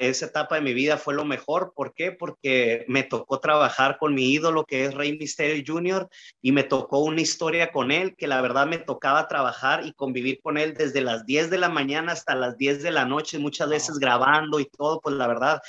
esa 0.00 0.26
etapa 0.26 0.56
de 0.56 0.60
mi 0.60 0.74
vida 0.74 0.96
fue 0.96 1.14
lo 1.14 1.24
mejor. 1.24 1.72
¿Por 1.74 1.94
qué? 1.94 2.12
Porque 2.12 2.84
me 2.88 3.04
tocó 3.04 3.40
trabajar 3.40 3.98
con 3.98 4.14
mi 4.14 4.32
ídolo 4.32 4.64
que 4.64 4.84
es 4.84 4.94
Rey 4.94 5.16
Mysterio 5.16 5.62
Jr. 5.66 6.08
y 6.40 6.52
me 6.52 6.64
tocó 6.64 6.98
una 7.00 7.20
historia 7.20 7.70
con 7.70 7.90
él 7.92 8.16
que 8.16 8.26
la 8.26 8.40
verdad 8.40 8.66
me 8.66 8.78
tocaba 8.78 9.28
trabajar 9.28 9.86
y 9.86 9.92
convivir 9.92 10.40
con 10.42 10.58
él 10.58 10.74
desde 10.74 11.00
las 11.00 11.26
10 11.26 11.50
de 11.50 11.58
la 11.58 11.68
mañana 11.68 12.12
hasta 12.12 12.34
las 12.34 12.56
10 12.58 12.82
de 12.82 12.90
la 12.90 13.04
noche, 13.04 13.38
muchas 13.38 13.68
veces 13.68 13.98
grabando 13.98 14.58
y 14.58 14.66
todo, 14.66 15.00
pues 15.00 15.14
la 15.16 15.28
verdad 15.28 15.60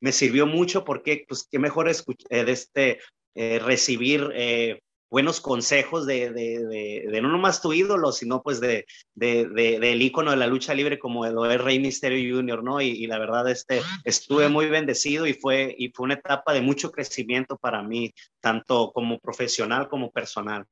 me 0.00 0.12
sirvió 0.12 0.46
mucho 0.46 0.84
porque 0.84 1.24
pues 1.28 1.46
qué 1.50 1.58
mejor 1.58 1.88
escuchar, 1.88 2.26
eh, 2.30 2.44
este, 2.48 2.98
eh, 3.34 3.60
recibir 3.60 4.30
eh, 4.34 4.80
buenos 5.12 5.42
consejos 5.42 6.06
de, 6.06 6.32
de, 6.32 7.04
de, 7.06 7.20
no 7.20 7.28
nomás 7.28 7.60
tu 7.60 7.74
ídolo, 7.74 8.12
sino 8.12 8.42
pues 8.42 8.60
de, 8.60 8.86
del 9.14 10.00
ícono 10.00 10.30
de 10.30 10.38
la 10.38 10.46
lucha 10.46 10.72
libre 10.72 10.98
como 10.98 11.26
lo 11.26 11.50
es 11.50 11.60
Rey 11.60 11.78
Misterio 11.78 12.34
Jr., 12.34 12.64
¿no? 12.64 12.80
Y, 12.80 13.06
la 13.06 13.18
verdad, 13.18 13.46
este, 13.50 13.82
estuve 14.04 14.48
muy 14.48 14.70
bendecido 14.70 15.26
y 15.26 15.34
fue, 15.34 15.74
y 15.78 15.90
fue 15.90 16.04
una 16.04 16.14
etapa 16.14 16.54
de 16.54 16.62
mucho 16.62 16.90
crecimiento 16.90 17.58
para 17.58 17.82
mí, 17.82 18.14
tanto 18.40 18.90
como 18.94 19.18
profesional 19.18 19.86
como 19.86 20.10
personal. 20.10 20.64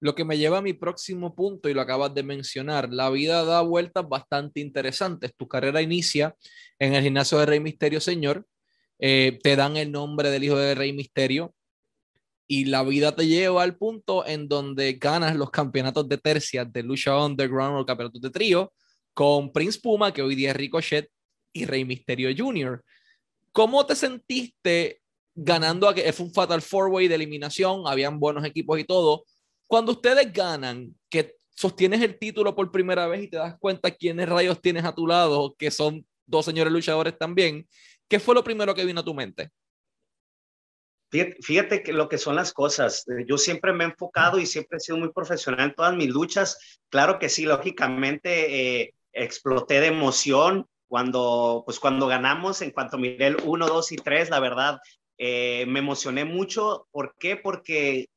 Lo 0.00 0.14
que 0.14 0.24
me 0.24 0.38
lleva 0.38 0.56
a 0.56 0.62
mi 0.62 0.72
próximo 0.72 1.34
punto, 1.34 1.68
y 1.68 1.74
lo 1.74 1.82
acabas 1.82 2.14
de 2.14 2.22
mencionar, 2.22 2.88
la 2.90 3.10
vida 3.10 3.44
da 3.44 3.60
vueltas 3.60 4.08
bastante 4.08 4.60
interesantes. 4.60 5.34
Tu 5.36 5.46
carrera 5.46 5.82
inicia 5.82 6.34
en 6.78 6.94
el 6.94 7.02
gimnasio 7.02 7.36
de 7.38 7.44
Rey 7.44 7.60
Misterio 7.60 8.00
Señor, 8.00 8.46
eh, 8.98 9.38
te 9.42 9.54
dan 9.54 9.76
el 9.76 9.92
nombre 9.92 10.30
del 10.30 10.44
hijo 10.44 10.56
de 10.56 10.74
Rey 10.74 10.94
Misterio, 10.94 11.54
y 12.52 12.64
la 12.64 12.82
vida 12.82 13.14
te 13.14 13.28
lleva 13.28 13.62
al 13.62 13.76
punto 13.76 14.26
en 14.26 14.48
donde 14.48 14.94
ganas 14.94 15.36
los 15.36 15.52
campeonatos 15.52 16.08
de 16.08 16.18
tercias 16.18 16.70
de 16.72 16.82
lucha 16.82 17.16
underground 17.16 17.78
o 17.78 17.86
campeonatos 17.86 18.20
de 18.20 18.28
trío 18.28 18.72
con 19.14 19.52
Prince 19.52 19.78
Puma, 19.80 20.12
que 20.12 20.20
hoy 20.20 20.34
día 20.34 20.50
es 20.50 20.56
Ricochet, 20.56 21.08
y 21.52 21.64
Rey 21.64 21.84
Misterio 21.84 22.28
Jr. 22.36 22.82
¿Cómo 23.52 23.86
te 23.86 23.94
sentiste 23.94 25.00
ganando? 25.32 25.88
A 25.88 25.94
que 25.94 26.12
fue 26.12 26.26
un 26.26 26.34
Fatal 26.34 26.60
Four 26.60 26.88
Way 26.88 27.06
de 27.06 27.14
eliminación, 27.14 27.84
habían 27.86 28.18
buenos 28.18 28.44
equipos 28.44 28.80
y 28.80 28.84
todo. 28.84 29.24
Cuando 29.68 29.92
ustedes 29.92 30.32
ganan, 30.32 30.92
que 31.08 31.36
sostienes 31.54 32.02
el 32.02 32.18
título 32.18 32.56
por 32.56 32.72
primera 32.72 33.06
vez 33.06 33.22
y 33.22 33.28
te 33.28 33.36
das 33.36 33.56
cuenta 33.60 33.92
quiénes 33.92 34.28
rayos 34.28 34.60
tienes 34.60 34.84
a 34.84 34.92
tu 34.92 35.06
lado, 35.06 35.54
que 35.56 35.70
son 35.70 36.04
dos 36.26 36.46
señores 36.46 36.72
luchadores 36.72 37.16
también, 37.16 37.68
¿qué 38.08 38.18
fue 38.18 38.34
lo 38.34 38.42
primero 38.42 38.74
que 38.74 38.84
vino 38.84 39.02
a 39.02 39.04
tu 39.04 39.14
mente? 39.14 39.50
Fíjate, 41.10 41.82
que 41.82 41.92
lo 41.92 42.08
que 42.08 42.18
son 42.18 42.36
las 42.36 42.52
cosas. 42.52 43.04
Eh, 43.08 43.24
yo 43.26 43.36
siempre 43.36 43.72
me 43.72 43.84
he 43.84 43.88
enfocado 43.88 44.38
y 44.38 44.46
siempre 44.46 44.78
he 44.78 44.80
sido 44.80 44.98
muy 44.98 45.12
profesional 45.12 45.70
en 45.70 45.74
todas 45.74 45.94
mis 45.96 46.08
luchas. 46.08 46.80
Claro 46.88 47.18
que 47.18 47.28
sí, 47.28 47.44
lógicamente 47.44 48.80
eh, 48.80 48.94
exploté 49.12 49.80
de 49.80 49.88
emoción 49.88 50.66
cuando, 50.86 51.62
pues 51.64 51.80
cuando 51.80 52.06
ganamos, 52.06 52.62
en 52.62 52.70
cuanto 52.70 52.98
miré 52.98 53.28
el 53.28 53.36
1, 53.44 53.66
2 53.66 53.92
y 53.92 53.96
3, 53.96 54.30
la 54.30 54.40
verdad, 54.40 54.78
eh, 55.18 55.66
me 55.66 55.80
emocioné 55.80 56.24
mucho. 56.24 56.86
¿Por 56.92 57.14
qué? 57.18 57.36
Porque 57.36 58.08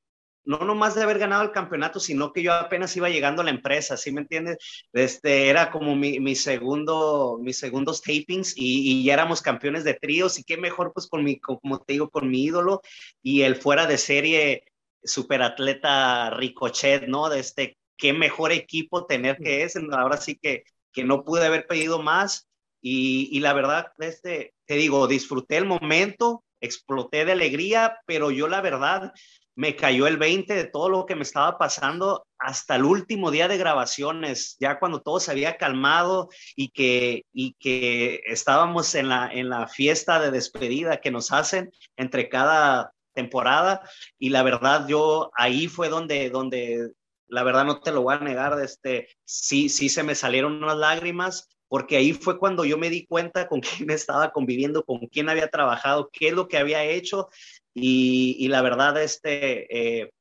no 0.45 0.57
nomás 0.59 0.95
de 0.95 1.03
haber 1.03 1.19
ganado 1.19 1.43
el 1.43 1.51
campeonato, 1.51 1.99
sino 1.99 2.33
que 2.33 2.43
yo 2.43 2.53
apenas 2.53 2.95
iba 2.97 3.09
llegando 3.09 3.41
a 3.41 3.45
la 3.45 3.51
empresa, 3.51 3.97
¿sí 3.97 4.11
me 4.11 4.21
entiendes? 4.21 4.57
Este, 4.91 5.49
era 5.49 5.71
como 5.71 5.95
mi, 5.95 6.19
mi 6.19 6.35
segundo, 6.35 7.39
mis 7.41 7.57
segundos 7.57 8.01
tapings 8.01 8.53
y, 8.55 9.03
ya 9.03 9.13
éramos 9.13 9.41
campeones 9.41 9.83
de 9.83 9.93
tríos 9.93 10.37
y 10.39 10.43
qué 10.43 10.57
mejor 10.57 10.91
pues 10.93 11.07
con 11.07 11.23
mi, 11.23 11.39
como 11.39 11.79
te 11.79 11.93
digo, 11.93 12.09
con 12.09 12.29
mi 12.29 12.43
ídolo 12.43 12.81
y 13.21 13.41
el 13.41 13.55
fuera 13.55 13.85
de 13.85 13.97
serie 13.97 14.65
superatleta 15.03 16.29
Ricochet, 16.31 17.07
¿no? 17.07 17.29
De 17.29 17.39
este, 17.39 17.77
qué 17.97 18.13
mejor 18.13 18.51
equipo 18.51 19.05
tener 19.05 19.37
que 19.37 19.63
es, 19.63 19.75
ahora 19.91 20.17
sí 20.17 20.37
que, 20.41 20.63
que 20.91 21.03
no 21.03 21.23
pude 21.23 21.45
haber 21.45 21.67
pedido 21.67 22.01
más 22.01 22.47
y, 22.81 23.29
y 23.31 23.39
la 23.39 23.53
verdad, 23.53 23.93
este, 23.99 24.53
te 24.65 24.75
digo, 24.75 25.07
disfruté 25.07 25.57
el 25.57 25.65
momento, 25.65 26.43
exploté 26.59 27.23
de 27.25 27.31
alegría, 27.31 27.99
pero 28.05 28.31
yo 28.31 28.47
la 28.47 28.61
verdad 28.61 29.13
me 29.55 29.75
cayó 29.75 30.07
el 30.07 30.17
20 30.17 30.53
de 30.53 30.65
todo 30.65 30.89
lo 30.89 31.05
que 31.05 31.15
me 31.15 31.23
estaba 31.23 31.57
pasando 31.57 32.25
hasta 32.39 32.75
el 32.75 32.85
último 32.85 33.31
día 33.31 33.47
de 33.47 33.57
grabaciones, 33.57 34.57
ya 34.59 34.79
cuando 34.79 35.01
todo 35.01 35.19
se 35.19 35.31
había 35.31 35.57
calmado 35.57 36.29
y 36.55 36.69
que, 36.69 37.25
y 37.31 37.53
que 37.59 38.21
estábamos 38.25 38.95
en 38.95 39.09
la, 39.09 39.29
en 39.31 39.49
la 39.49 39.67
fiesta 39.67 40.19
de 40.19 40.31
despedida 40.31 41.01
que 41.01 41.11
nos 41.11 41.31
hacen 41.31 41.71
entre 41.95 42.29
cada 42.29 42.93
temporada. 43.13 43.81
Y 44.17 44.29
la 44.29 44.43
verdad, 44.43 44.87
yo 44.87 45.31
ahí 45.35 45.67
fue 45.67 45.89
donde, 45.89 46.29
donde 46.29 46.91
la 47.27 47.43
verdad 47.43 47.65
no 47.65 47.79
te 47.79 47.91
lo 47.91 48.01
voy 48.01 48.15
a 48.15 48.19
negar, 48.19 48.59
este, 48.59 49.07
sí, 49.23 49.69
sí 49.69 49.89
se 49.89 50.03
me 50.03 50.15
salieron 50.15 50.63
unas 50.63 50.77
lágrimas 50.77 51.47
porque 51.73 51.97
ahí 51.97 52.13
fue 52.13 52.37
cuando 52.37 52.65
yo 52.65 52.77
me 52.77 52.91
di 52.91 53.07
cuenta 53.07 53.47
con 53.47 53.59
quién 53.87 53.89
estaba 53.89 54.31
conviviendo, 54.31 54.83
con 54.85 54.99
quién 55.07 55.27
había 55.29 55.47
trabajado, 55.47 56.09
qué 56.13 56.27
es 56.27 56.33
lo 56.33 56.47
que 56.47 56.57
había 56.57 56.83
hecho 56.83 57.29
y, 57.73 58.47
la 58.49 58.61
verdad, 58.61 59.01
este, 59.01 60.01
eh, 60.01 60.11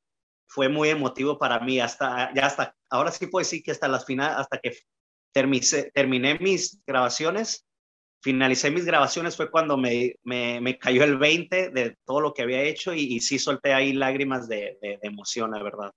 fue 0.48 0.68
muy 0.68 0.88
emotivo 0.88 1.38
para 1.38 1.60
mí. 1.60 1.80
Hasta, 1.80 2.32
ya 2.34 2.46
hasta, 2.46 2.74
ahora 2.90 3.10
sí 3.10 3.26
puedo 3.26 3.42
decir 3.42 3.62
que 3.62 3.70
hasta 3.72 3.88
las 3.88 4.04
final, 4.06 4.34
hasta 4.40 4.58
que 4.58 4.76
terminé, 5.32 5.90
terminé 5.94 6.38
mis 6.38 6.82
grabaciones, 6.86 7.66
finalicé 8.22 8.70
mis 8.70 8.84
grabaciones 8.84 9.36
fue 9.36 9.50
cuando 9.50 9.76
me, 9.76 10.14
me, 10.22 10.60
me, 10.60 10.78
cayó 10.78 11.04
el 11.04 11.18
20 11.18 11.70
de 11.70 11.96
todo 12.04 12.20
lo 12.20 12.32
que 12.32 12.42
había 12.42 12.62
hecho 12.62 12.94
y, 12.94 13.20
sí 13.20 13.38
solté 13.38 13.74
ahí 13.74 13.92
lágrimas 13.92 14.48
de, 14.48 14.78
de, 14.80 14.98
emoción, 15.02 15.50
la 15.50 15.62
verdad. 15.62 15.92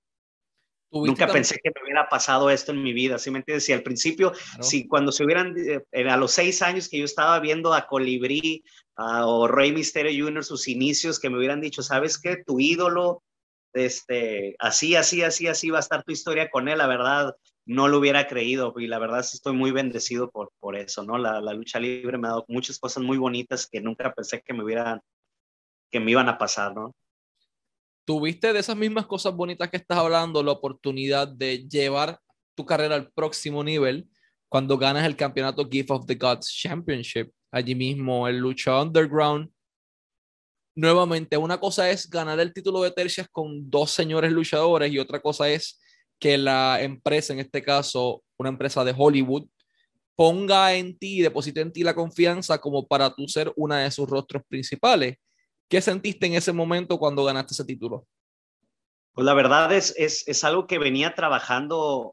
Nunca 0.91 1.27
pensé 1.27 1.59
que 1.61 1.71
me 1.75 1.83
hubiera 1.83 2.07
pasado 2.07 2.49
esto 2.49 2.71
en 2.71 2.81
mi 2.81 2.93
vida, 2.93 3.19
¿sí 3.19 3.29
me 3.29 3.39
entiendes? 3.39 3.65
Si 3.65 3.73
al 3.73 3.83
principio, 3.83 4.31
si 4.61 4.87
cuando 4.87 5.11
se 5.11 5.25
hubieran, 5.25 5.53
eh, 5.57 6.09
a 6.09 6.15
los 6.15 6.31
seis 6.31 6.61
años 6.61 6.87
que 6.87 6.99
yo 6.99 7.05
estaba 7.05 7.39
viendo 7.39 7.73
a 7.73 7.85
Colibrí, 7.85 8.63
o 8.97 9.47
Rey 9.47 9.73
Misterio 9.73 10.25
Jr., 10.25 10.43
sus 10.43 10.67
inicios, 10.67 11.19
que 11.19 11.29
me 11.29 11.37
hubieran 11.37 11.59
dicho, 11.59 11.83
¿sabes 11.83 12.17
qué? 12.17 12.37
Tu 12.45 12.59
ídolo, 12.59 13.23
este, 13.73 14.55
así, 14.59 14.95
así, 14.95 15.21
así, 15.21 15.47
así 15.47 15.69
va 15.69 15.79
a 15.79 15.81
estar 15.81 16.03
tu 16.03 16.13
historia 16.13 16.49
con 16.49 16.69
él, 16.69 16.77
la 16.77 16.87
verdad, 16.87 17.35
no 17.65 17.87
lo 17.87 17.97
hubiera 17.99 18.27
creído 18.27 18.73
y 18.77 18.87
la 18.87 18.99
verdad 18.99 19.23
sí 19.23 19.37
estoy 19.37 19.53
muy 19.53 19.71
bendecido 19.71 20.29
por, 20.29 20.51
por 20.59 20.77
eso, 20.77 21.03
¿no? 21.03 21.17
La, 21.17 21.41
la 21.41 21.53
lucha 21.53 21.79
libre 21.79 22.17
me 22.17 22.27
ha 22.27 22.31
dado 22.31 22.45
muchas 22.47 22.79
cosas 22.79 23.03
muy 23.03 23.17
bonitas 23.17 23.67
que 23.67 23.81
nunca 23.81 24.13
pensé 24.13 24.41
que 24.41 24.53
me 24.53 24.63
hubieran, 24.63 25.01
que 25.91 25.99
me 25.99 26.11
iban 26.11 26.29
a 26.29 26.37
pasar, 26.37 26.73
¿no? 26.73 26.93
¿Tuviste 28.05 28.53
de 28.53 28.59
esas 28.59 28.77
mismas 28.77 29.07
cosas 29.07 29.33
bonitas 29.33 29.69
que 29.69 29.77
estás 29.77 29.97
hablando 29.97 30.43
la 30.43 30.51
oportunidad 30.51 31.27
de 31.27 31.67
llevar 31.67 32.19
tu 32.55 32.65
carrera 32.65 32.95
al 32.95 33.11
próximo 33.11 33.63
nivel 33.63 34.07
cuando 34.47 34.77
ganas 34.77 35.05
el 35.05 35.15
campeonato 35.15 35.67
Gift 35.69 35.91
of 35.91 36.05
the 36.05 36.15
Gods 36.15 36.47
Championship? 36.53 37.31
allí 37.55 37.73
mismo 37.73 38.27
el 38.27 38.37
Lucha 38.37 38.81
Underground. 38.81 39.49
Nuevamente, 40.75 41.37
una 41.37 41.57
cosa 41.57 41.89
es 41.89 42.09
ganar 42.09 42.37
el 42.41 42.53
título 42.53 42.81
de 42.81 42.91
tercias 42.91 43.29
con 43.31 43.69
dos 43.69 43.91
señores 43.91 44.33
luchadores 44.33 44.91
y 44.91 44.99
otra 44.99 45.21
cosa 45.21 45.49
es 45.49 45.79
que 46.19 46.37
la 46.37 46.81
empresa, 46.81 47.31
en 47.31 47.39
este 47.39 47.63
caso 47.63 48.23
una 48.37 48.49
empresa 48.49 48.83
de 48.83 48.93
Hollywood, 48.95 49.47
ponga 50.17 50.73
en 50.73 50.97
ti, 50.97 51.21
deposite 51.21 51.61
en 51.61 51.71
ti 51.71 51.83
la 51.83 51.95
confianza 51.95 52.57
como 52.57 52.85
para 52.85 53.13
tú 53.15 53.25
ser 53.29 53.53
una 53.55 53.79
de 53.79 53.91
sus 53.91 54.09
rostros 54.09 54.43
principales. 54.49 55.15
¿Qué 55.67 55.81
sentiste 55.81 56.27
en 56.27 56.33
ese 56.33 56.53
momento 56.53 56.97
cuando 56.97 57.23
ganaste 57.23 57.53
ese 57.53 57.65
título? 57.65 58.05
Pues 59.13 59.25
la 59.25 59.33
verdad 59.33 59.71
es, 59.73 59.93
es, 59.97 60.27
es 60.27 60.43
algo 60.43 60.67
que 60.67 60.77
venía 60.77 61.15
trabajando 61.15 62.11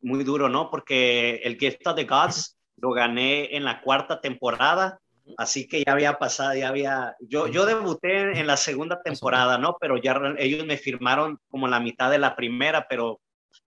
muy 0.00 0.24
duro, 0.24 0.48
¿no? 0.48 0.70
Porque 0.70 1.36
el 1.44 1.56
Gift 1.58 1.86
of 1.86 1.96
the 1.96 2.04
Gods 2.04 2.58
lo 2.76 2.90
gané 2.90 3.56
en 3.56 3.64
la 3.64 3.80
cuarta 3.82 4.20
temporada, 4.20 4.98
así 5.36 5.68
que 5.68 5.84
ya 5.86 5.92
había 5.92 6.18
pasado, 6.18 6.54
ya 6.54 6.68
había, 6.68 7.14
yo, 7.20 7.46
yo 7.46 7.66
debuté 7.66 8.38
en 8.38 8.46
la 8.46 8.56
segunda 8.56 9.00
temporada, 9.02 9.58
¿no? 9.58 9.76
Pero 9.80 9.96
ya 9.98 10.20
ellos 10.38 10.66
me 10.66 10.76
firmaron 10.76 11.38
como 11.48 11.68
la 11.68 11.80
mitad 11.80 12.10
de 12.10 12.18
la 12.18 12.34
primera, 12.34 12.86
pero 12.88 13.20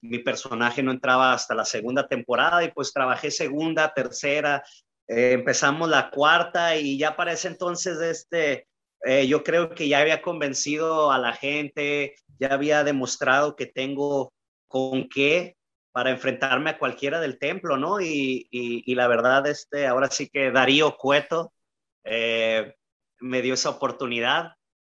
mi 0.02 0.20
personaje 0.20 0.82
no 0.82 0.92
entraba 0.92 1.34
hasta 1.34 1.54
la 1.54 1.66
segunda 1.66 2.08
temporada 2.08 2.64
y 2.64 2.72
pues 2.72 2.94
trabajé 2.94 3.32
segunda, 3.32 3.94
tercera, 3.94 4.64
eh, 5.08 5.34
empezamos 5.34 5.90
la 5.90 6.10
cuarta 6.10 6.76
y 6.76 6.98
ya 6.98 7.16
para 7.16 7.34
ese 7.34 7.50
entonces 7.50 8.00
este, 8.00 8.68
eh, 9.06 9.28
yo 9.28 9.44
creo 9.44 9.70
que 9.70 9.88
ya 9.88 10.00
había 10.00 10.22
convencido 10.22 11.12
a 11.12 11.18
la 11.18 11.34
gente, 11.34 12.16
ya 12.40 12.54
había 12.54 12.84
demostrado 12.84 13.56
que 13.56 13.66
tengo 13.66 14.34
con 14.68 15.08
qué 15.10 15.58
para 15.92 16.12
enfrentarme 16.12 16.70
a 16.70 16.78
cualquiera 16.78 17.20
del 17.20 17.38
templo, 17.38 17.78
¿no? 17.78 18.00
Y, 18.00 18.48
y, 18.50 18.96
la 18.96 19.08
verdad, 19.08 19.46
este, 19.48 19.88
ahora 19.88 20.10
sí 20.10 20.30
que 20.30 20.52
Darío 20.52 20.96
Cueto 20.96 21.52
eh, 22.06 22.76
me 23.20 23.42
dio 23.42 23.56
esa 23.56 23.72
oportunidad 23.72 24.54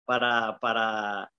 para, 0.04 0.60
para, 0.60 1.32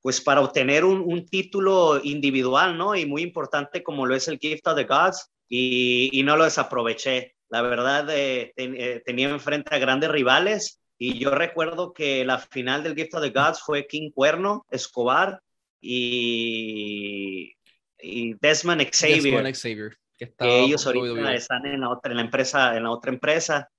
pues 0.00 0.22
para 0.22 0.40
obtener 0.40 0.84
un, 0.86 1.00
un, 1.00 1.26
título 1.26 2.00
individual, 2.02 2.78
¿no? 2.78 2.94
Y 2.94 3.04
muy 3.04 3.22
importante 3.22 3.82
como 3.82 4.06
lo 4.06 4.14
es 4.14 4.26
el 4.28 4.38
Gift 4.38 4.66
of 4.66 4.76
the 4.76 4.84
Gods, 4.84 5.30
y, 5.52 6.08
y 6.18 6.22
no 6.22 6.36
lo 6.36 6.44
desaproveché. 6.44 7.34
La 7.50 7.60
verdad, 7.60 8.08
eh, 8.08 8.54
eh, 8.56 9.02
tenía 9.04 9.28
enfrente 9.28 9.74
a 9.74 9.78
grandes 9.78 10.10
rivales, 10.10 10.80
y 10.98 11.18
yo 11.18 11.30
recuerdo 11.30 11.92
que 11.92 12.24
la 12.24 12.38
final 12.38 12.82
del 12.82 12.94
Gift 12.94 13.14
of 13.14 13.22
the 13.22 13.30
Gods 13.30 13.60
fue 13.60 13.86
King 13.86 14.10
Cuerno, 14.10 14.66
Escobar, 14.70 15.40
y 15.80 17.56
y 18.02 18.34
Desmond 18.34 18.82
Xavier. 18.92 19.96
que, 20.18 20.34
ellos 20.38 20.86
ahorita 20.86 21.34
están 21.34 21.66
en 21.66 21.80
la 21.80 21.90
otra, 21.90 22.10
en 22.10 22.16
la 22.16 22.24
empresa, 22.24 22.76
en 22.76 22.82
la 22.82 22.90
otra 22.90 23.12
empresa. 23.12 23.70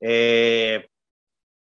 Eh, 0.00 0.86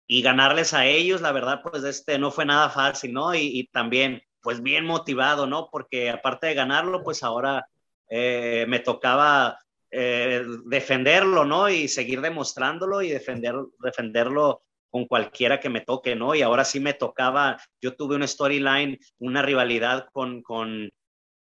y 0.05 0.21
ganarles 0.21 0.73
a 0.73 0.85
ellos, 0.85 1.21
la 1.21 1.31
verdad, 1.31 1.61
pues 1.63 1.83
este 1.83 2.19
no 2.19 2.29
fue 2.29 2.45
nada 2.45 2.69
fácil, 2.69 3.13
¿no? 3.13 3.33
Y, 3.33 3.69
también, 3.71 4.21
pues 4.41 4.61
bien 4.61 4.85
motivado, 4.85 5.47
¿no? 5.47 5.69
Porque 5.71 6.09
aparte 6.09 6.47
de 6.47 6.53
ganarlo, 6.53 7.03
pues 7.03 7.23
ahora 7.23 7.65
eh, 8.09 8.65
me 8.67 8.79
tocaba 8.79 9.57
eh, 9.89 10.43
defenderlo, 10.65 11.45
¿no? 11.45 11.69
Y 11.69 11.87
seguir 11.87 12.21
demostrándolo 12.21 13.01
y 13.01 13.09
defender, 13.09 13.55
defenderlo 13.79 14.61
con 14.93 15.07
cualquiera 15.07 15.59
que 15.59 15.69
me 15.69 15.81
toque, 15.81 16.15
¿no? 16.15 16.35
Y 16.35 16.43
ahora 16.43 16.63
sí 16.63 16.79
me 16.79 16.93
tocaba, 16.93 17.57
yo 17.81 17.95
tuve 17.95 18.15
una 18.15 18.27
storyline, 18.27 18.99
una 19.17 19.41
rivalidad 19.41 20.05
con, 20.13 20.43
con, 20.43 20.91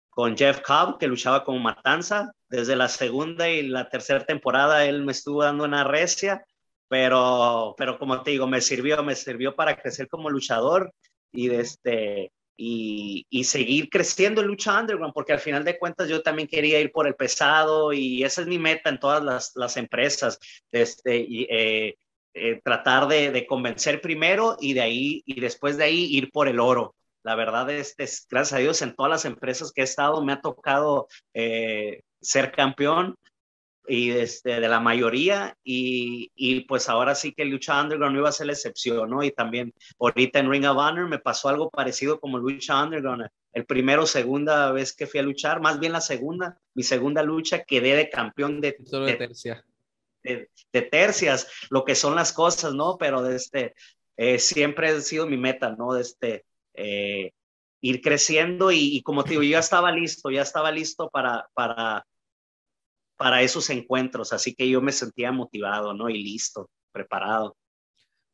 con 0.10 0.36
Jeff 0.36 0.62
Cobb, 0.62 0.98
que 0.98 1.06
luchaba 1.06 1.44
como 1.44 1.60
Matanza. 1.60 2.32
Desde 2.50 2.75
la 2.75 2.88
segunda 2.88 3.48
y 3.48 3.62
la 3.67 3.89
tercera 3.89 4.25
temporada 4.25 4.86
él 4.86 5.03
me 5.03 5.12
estuvo 5.12 5.44
dando 5.44 5.65
una 5.65 5.84
recia, 5.84 6.44
pero, 6.88 7.75
pero 7.77 8.00
como 8.00 8.24
te 8.24 8.32
digo, 8.32 8.48
me 8.48 8.60
sirvió, 8.60 9.03
me 9.03 9.13
sirvió 9.13 9.56
para 9.56 9.79
crecer 9.79 10.08
como 10.08 10.32
luchador 10.32 10.91
y, 11.32 11.51
este, 11.51 12.32
y, 12.58 13.27
y, 13.29 13.44
seguir 13.44 13.88
creciendo 13.91 14.41
en 14.41 14.48
lucha 14.48 14.79
underground, 14.79 15.13
porque 15.13 15.34
al 15.34 15.39
final 15.39 15.63
de 15.63 15.77
cuentas 15.77 16.10
yo 16.10 16.24
también 16.24 16.48
quería 16.48 16.79
ir 16.79 16.91
por 16.91 17.06
el 17.06 17.13
pesado 17.13 17.94
y 17.94 18.24
esa 18.24 18.41
es 18.41 18.48
mi 18.48 18.58
meta 18.58 18.89
en 18.89 19.00
todas 19.00 19.24
las, 19.24 19.51
las 19.56 19.77
empresas, 19.77 20.39
este, 20.72 21.17
y, 21.17 21.48
eh, 21.51 21.98
eh, 22.38 22.62
tratar 22.63 23.08
de, 23.08 23.32
de, 23.32 23.46
convencer 23.48 24.01
primero 24.01 24.58
y 24.60 24.74
de 24.74 24.82
ahí, 24.82 25.24
y 25.25 25.39
después 25.39 25.77
de 25.77 25.86
ahí 25.86 26.06
ir 26.06 26.32
por 26.32 26.48
el 26.48 26.60
oro. 26.60 26.96
La 27.24 27.36
verdad 27.36 27.70
es, 27.70 27.94
es 27.98 28.25
gracias 28.29 28.53
a 28.53 28.62
Dios, 28.62 28.82
en 28.82 28.96
todas 28.96 29.10
las 29.10 29.25
empresas 29.25 29.72
que 29.74 29.82
he 29.82 29.84
estado 29.84 30.24
me 30.24 30.34
ha 30.34 30.41
tocado 30.41 31.08
eh, 31.34 32.01
ser 32.22 32.51
campeón 32.51 33.15
y 33.88 34.12
este, 34.12 34.60
de 34.60 34.67
la 34.67 34.79
mayoría 34.79 35.56
y, 35.63 36.32
y, 36.36 36.62
pues 36.62 36.89
ahora 36.89 37.15
sí 37.15 37.34
que 37.34 37.46
Lucha 37.46 37.82
Underground 37.82 38.13
no 38.13 38.20
iba 38.20 38.29
a 38.29 38.34
ser 38.34 38.48
la 38.48 38.53
excepción, 38.53 39.10
¿no? 39.10 39.24
Y 39.24 39.32
también 39.32 39.74
ahorita 40.00 40.39
en 40.39 40.51
Ring 40.51 40.65
of 40.65 40.77
Honor 40.77 41.08
me 41.08 41.20
pasó 41.20 41.50
algo 41.50 41.70
parecido 41.70 42.20
como 42.20 42.38
Lucha 42.38 42.84
Underground. 42.84 43.27
El 43.53 43.65
primero, 43.65 44.06
segunda 44.06 44.72
vez 44.72 44.94
que 44.94 45.08
fui 45.08 45.20
a 45.20 45.24
luchar, 45.24 45.62
más 45.62 45.79
bien 45.79 45.94
la 45.94 46.01
segunda, 46.01 46.58
mi 46.75 46.84
segunda 46.84 47.24
lucha, 47.24 47.63
quedé 47.63 47.96
de 47.96 48.10
campeón 48.10 48.62
de, 48.62 48.75
de, 48.77 49.00
de 49.00 49.13
tercia. 49.15 49.65
De, 50.27 50.50
de, 50.74 50.81
tercias, 50.81 51.48
lo 51.69 51.86
que 51.86 51.96
son 51.96 52.15
las 52.15 52.34
cosas, 52.34 52.74
¿no? 52.74 52.98
Pero 52.98 53.22
de 53.22 53.36
este, 53.36 53.75
eh, 54.17 54.39
siempre 54.39 54.89
ha 54.89 55.01
sido 55.01 55.25
mi 55.27 55.38
meta, 55.38 55.75
¿no? 55.77 55.93
De 55.93 56.01
este, 56.01 56.46
eh, 56.74 57.31
ir 57.81 58.01
creciendo 58.01 58.72
y, 58.72 59.01
como 59.03 59.24
te 59.24 59.31
digo, 59.31 59.43
yo 59.43 59.51
ya 59.51 59.60
estaba 59.60 59.91
listo, 59.91 60.29
ya 60.29 60.41
estaba 60.41 60.72
listo 60.72 61.10
para, 61.10 61.48
para 61.53 62.05
para 63.17 63.41
esos 63.41 63.69
encuentros, 63.72 64.31
así 64.31 64.53
que 64.53 64.69
yo 64.69 64.79
me 64.79 64.91
sentía 64.91 65.31
motivado, 65.31 65.93
¿no? 65.93 66.07
Y 66.07 66.24
listo, 66.24 66.69
preparado. 66.91 67.57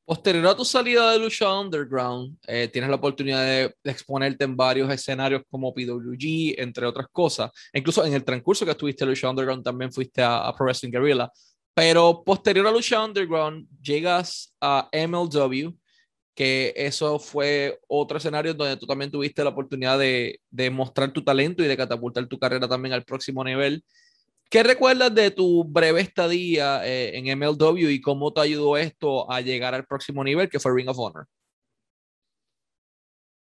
Posterior 0.05 0.45
a 0.47 0.55
tu 0.55 0.65
salida 0.65 1.13
de 1.13 1.19
Lucha 1.19 1.57
Underground, 1.57 2.37
eh, 2.45 2.67
tienes 2.67 2.89
la 2.89 2.97
oportunidad 2.97 3.41
de, 3.45 3.73
de, 3.81 3.91
exponerte 3.91 4.43
en 4.43 4.57
varios 4.57 4.91
escenarios 4.91 5.43
como 5.49 5.73
PWG, 5.73 6.59
entre 6.59 6.85
otras 6.85 7.07
cosas. 7.09 7.49
Incluso 7.71 8.05
en 8.05 8.13
el 8.13 8.25
transcurso 8.25 8.65
que 8.65 8.71
estuviste 8.71 9.05
en 9.05 9.11
Lucha 9.11 9.29
Underground 9.29 9.63
también 9.63 9.93
fuiste 9.93 10.21
a, 10.21 10.45
a 10.45 10.53
Pro 10.53 10.65
Wrestling 10.65 10.91
Guerrilla. 10.91 11.31
Pero 11.73 12.23
posterior 12.23 12.67
a 12.67 12.71
Lucha 12.71 13.03
Underground, 13.03 13.67
llegas 13.81 14.53
a 14.61 14.89
MLW, 14.91 15.75
que 16.35 16.73
eso 16.75 17.19
fue 17.19 17.79
otro 17.87 18.17
escenario 18.17 18.53
donde 18.53 18.77
tú 18.77 18.85
también 18.85 19.11
tuviste 19.11 19.43
la 19.43 19.49
oportunidad 19.51 19.97
de, 19.97 20.39
de 20.49 20.69
mostrar 20.69 21.11
tu 21.11 21.23
talento 21.23 21.63
y 21.63 21.67
de 21.67 21.77
catapultar 21.77 22.27
tu 22.27 22.39
carrera 22.39 22.67
también 22.67 22.93
al 22.93 23.03
próximo 23.03 23.43
nivel. 23.43 23.83
¿Qué 24.53 24.61
recuerdas 24.61 25.15
de 25.15 25.31
tu 25.31 25.63
breve 25.63 26.01
estadía 26.01 26.85
eh, 26.85 27.17
en 27.17 27.39
MLW 27.39 27.89
y 27.89 28.01
cómo 28.01 28.31
te 28.31 28.41
ayudó 28.41 28.77
esto 28.77 29.31
a 29.31 29.41
llegar 29.41 29.73
al 29.73 29.87
próximo 29.87 30.23
nivel 30.23 30.47
que 30.47 30.59
fue 30.59 30.75
Ring 30.75 30.89
of 30.89 30.99
Honor? 30.99 31.25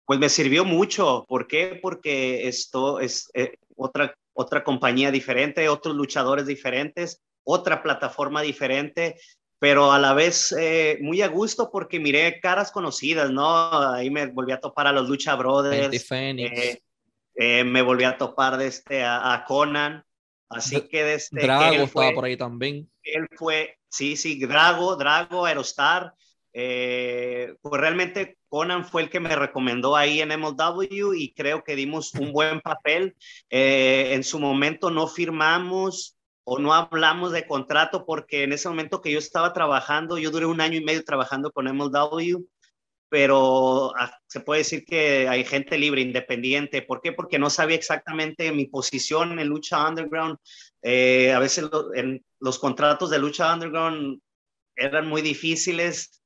Pues 0.05 0.19
me 0.19 0.29
sirvió 0.29 0.63
mucho. 0.63 1.25
¿Por 1.27 1.47
qué? 1.47 1.79
Porque 1.81 2.47
esto 2.47 2.99
es 2.99 3.31
eh, 3.33 3.55
otra, 3.75 4.13
otra 4.33 4.63
compañía 4.63 5.09
diferente, 5.09 5.69
otros 5.69 5.95
luchadores 5.95 6.45
diferentes, 6.45 7.19
otra 7.43 7.83
plataforma 7.83 8.41
diferente, 8.41 9.19
pero 9.59 9.91
a 9.91 9.99
la 9.99 10.13
vez 10.13 10.55
eh, 10.57 10.97
muy 11.01 11.21
a 11.21 11.27
gusto 11.27 11.69
porque 11.71 11.99
miré 11.99 12.39
caras 12.39 12.71
conocidas, 12.71 13.31
¿no? 13.31 13.93
Ahí 13.93 14.09
me 14.09 14.27
volví 14.27 14.51
a 14.51 14.59
topar 14.59 14.87
a 14.87 14.91
los 14.91 15.07
Lucha 15.07 15.35
Brothers. 15.35 16.11
Eh, 16.11 16.81
eh, 17.35 17.63
me 17.63 17.81
volví 17.81 18.03
a 18.03 18.17
topar 18.17 18.57
de 18.57 18.67
este, 18.67 19.03
a, 19.03 19.33
a 19.33 19.45
Conan. 19.45 20.03
Así 20.49 20.81
que 20.81 21.03
desde 21.03 21.41
Drago 21.41 21.71
que 21.71 21.83
estaba 21.83 22.11
por 22.11 22.25
ahí 22.25 22.35
también. 22.35 22.89
Él 23.03 23.27
fue, 23.37 23.77
sí, 23.89 24.17
sí, 24.17 24.39
Drago, 24.45 24.95
Drago, 24.95 25.45
Aerostar. 25.45 26.13
Eh, 26.53 27.55
pues 27.61 27.79
realmente 27.79 28.37
Conan 28.49 28.83
fue 28.83 29.03
el 29.03 29.09
que 29.09 29.21
me 29.21 29.33
recomendó 29.35 29.95
ahí 29.95 30.19
en 30.19 30.37
MLW 30.37 31.13
y 31.13 31.33
creo 31.33 31.63
que 31.63 31.75
dimos 31.75 32.13
un 32.15 32.33
buen 32.33 32.59
papel. 32.59 33.15
Eh, 33.49 34.09
en 34.13 34.23
su 34.23 34.39
momento 34.39 34.91
no 34.91 35.07
firmamos 35.07 36.17
o 36.43 36.59
no 36.59 36.73
hablamos 36.73 37.31
de 37.31 37.45
contrato 37.45 38.05
porque 38.05 38.43
en 38.43 38.53
ese 38.53 38.69
momento 38.69 39.01
que 39.01 39.11
yo 39.11 39.19
estaba 39.19 39.53
trabajando, 39.53 40.17
yo 40.17 40.31
duré 40.31 40.45
un 40.45 40.61
año 40.61 40.77
y 40.77 40.83
medio 40.83 41.03
trabajando 41.03 41.51
con 41.51 41.67
MLW 41.67 42.45
pero 43.11 43.93
ah, 43.97 44.09
se 44.25 44.39
puede 44.39 44.59
decir 44.59 44.85
que 44.85 45.27
hay 45.27 45.43
gente 45.43 45.77
libre, 45.77 45.99
independiente. 45.99 46.81
¿Por 46.81 47.01
qué? 47.01 47.11
Porque 47.11 47.37
no 47.37 47.49
sabía 47.49 47.75
exactamente 47.75 48.53
mi 48.53 48.67
posición 48.67 49.37
en 49.37 49.49
lucha 49.49 49.85
underground. 49.85 50.37
Eh, 50.81 51.33
a 51.33 51.39
veces 51.39 51.69
los 52.39 52.57
contratos 52.57 53.09
de 53.09 53.19
lucha 53.19 53.53
underground 53.53 54.21
eran 54.77 55.09
muy 55.09 55.21
difíciles. 55.21 56.23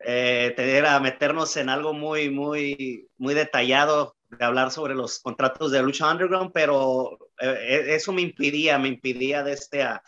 Eh, 0.00 0.54
era 0.58 1.00
meternos 1.00 1.56
en 1.56 1.70
algo 1.70 1.94
muy, 1.94 2.28
muy, 2.28 3.08
muy 3.16 3.32
detallado 3.32 4.14
de 4.30 4.44
hablar 4.44 4.70
sobre 4.70 4.94
los 4.94 5.18
contratos 5.18 5.72
de 5.72 5.82
lucha 5.82 6.10
underground, 6.10 6.52
pero 6.52 7.18
eh, 7.40 7.86
eso 7.88 8.12
me 8.12 8.22
impidía, 8.22 8.78
me 8.78 8.88
impidía 8.88 9.42
de 9.42 9.52
este 9.52 9.82
a, 9.82 10.02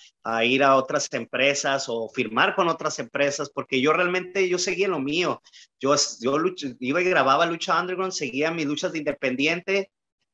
ir 0.44 0.62
a 0.62 0.76
otras 0.76 1.12
empresas 1.12 1.86
o 1.88 2.08
firmar 2.08 2.54
con 2.54 2.68
otras 2.68 2.98
empresas, 2.98 3.50
porque 3.50 3.80
yo 3.80 3.92
realmente 3.92 4.48
yo 4.48 4.58
seguía 4.58 4.88
lo 4.88 5.00
mío. 5.00 5.42
Yo, 5.80 5.94
yo 6.20 6.36
iba 6.80 7.00
y 7.00 7.04
grababa 7.04 7.46
lucha 7.46 7.80
underground, 7.80 8.12
seguía 8.12 8.50
mis 8.50 8.66
luchas 8.66 8.92
de 8.92 8.98
independiente 8.98 9.90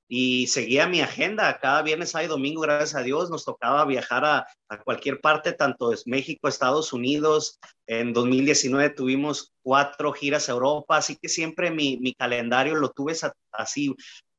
y 0.08 0.46
seguía 0.46 0.88
mi 0.88 1.02
agenda. 1.02 1.58
Cada 1.60 1.82
viernes, 1.82 2.10
sábado 2.10 2.26
y 2.26 2.30
domingo, 2.30 2.62
gracias 2.62 2.94
a 2.94 3.02
Dios, 3.02 3.30
nos 3.30 3.44
tocaba 3.44 3.84
viajar 3.84 4.24
a, 4.24 4.46
a 4.68 4.78
cualquier 4.82 5.20
parte, 5.20 5.52
tanto 5.52 5.92
es 5.92 6.06
México, 6.06 6.48
Estados 6.48 6.92
Unidos. 6.92 7.60
En 7.86 8.12
2019 8.14 8.90
tuvimos 8.90 9.52
cuatro 9.62 10.12
giras 10.12 10.48
a 10.48 10.52
Europa, 10.52 10.96
así 10.96 11.16
que 11.16 11.28
siempre 11.28 11.70
mi, 11.70 11.98
mi 11.98 12.14
calendario 12.14 12.74
lo 12.74 12.90
tuve 12.90 13.14
así 13.52 13.94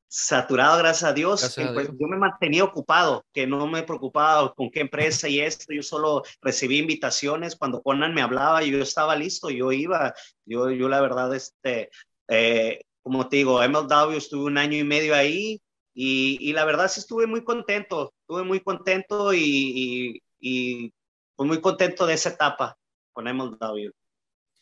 saturado, 0.09 0.79
gracias 0.79 1.09
a 1.09 1.13
Dios. 1.13 1.41
Gracias 1.41 1.69
a 1.69 1.73
pues, 1.73 1.87
Dios. 1.87 1.97
yo 1.99 2.07
me 2.07 2.17
mantenía 2.17 2.63
ocupado, 2.63 3.23
que 3.31 3.45
no 3.45 3.67
me 3.67 3.83
preocupaba 3.83 4.53
con 4.53 4.71
qué 4.71 4.81
empresa 4.81 5.29
y 5.29 5.39
esto. 5.39 5.71
Yo 5.71 5.83
solo 5.83 6.23
recibí 6.41 6.79
invitaciones. 6.79 7.55
Cuando 7.55 7.81
Conan 7.81 8.13
me 8.13 8.21
hablaba, 8.21 8.63
yo 8.63 8.81
estaba 8.81 9.15
listo, 9.15 9.49
yo 9.49 9.71
iba. 9.71 10.13
Yo, 10.45 10.71
yo 10.71 10.89
la 10.89 10.99
verdad, 10.99 11.33
este, 11.35 11.91
eh, 12.27 12.81
como 13.01 13.27
te 13.27 13.37
digo, 13.37 13.61
MLW 13.61 14.17
estuve 14.17 14.45
un 14.45 14.57
año 14.57 14.77
y 14.77 14.83
medio 14.83 15.15
ahí 15.15 15.61
y, 15.93 16.37
y 16.39 16.53
la 16.53 16.65
verdad 16.65 16.89
sí 16.89 16.99
estuve 16.99 17.27
muy 17.27 17.43
contento, 17.43 18.13
estuve 18.21 18.43
muy 18.43 18.59
contento 18.61 19.33
y, 19.33 19.41
y, 19.41 20.21
y 20.39 20.93
pues 21.35 21.47
muy 21.47 21.61
contento 21.61 22.05
de 22.05 22.13
esa 22.13 22.29
etapa 22.29 22.77
con 23.11 23.25
MLW. 23.25 23.91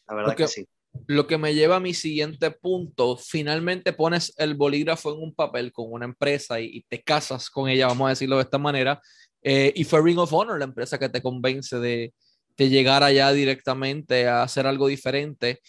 La 0.07 0.15
verdad 0.15 0.29
Porque, 0.29 0.43
que 0.43 0.47
sí. 0.47 0.65
Lo 1.05 1.27
que 1.27 1.37
me 1.37 1.53
lleva 1.53 1.75
a 1.75 1.81
mi 1.81 1.93
siguiente 1.93 2.49
punto, 2.49 3.17
finalmente 3.17 3.93
pones 3.93 4.33
el 4.37 4.55
bolígrafo 4.55 5.13
en 5.13 5.21
un 5.21 5.35
papel 5.35 5.71
con 5.71 5.91
una 5.91 6.05
empresa 6.05 6.59
y, 6.59 6.77
y 6.77 6.81
te 6.83 7.03
casas 7.03 7.49
con 7.49 7.69
ella, 7.69 7.87
vamos 7.87 8.07
a 8.07 8.09
decirlo 8.09 8.37
de 8.37 8.43
esta 8.43 8.57
manera, 8.57 8.99
eh, 9.43 9.71
y 9.75 9.83
fue 9.83 10.01
Ring 10.01 10.17
of 10.17 10.33
Honor 10.33 10.57
la 10.57 10.65
empresa 10.65 10.97
que 10.97 11.09
te 11.09 11.21
convence 11.21 11.77
de, 11.79 12.13
de 12.57 12.69
llegar 12.69 13.03
allá 13.03 13.31
directamente 13.31 14.27
a 14.27 14.43
hacer 14.43 14.65
algo 14.65 14.87
diferente 14.87 15.61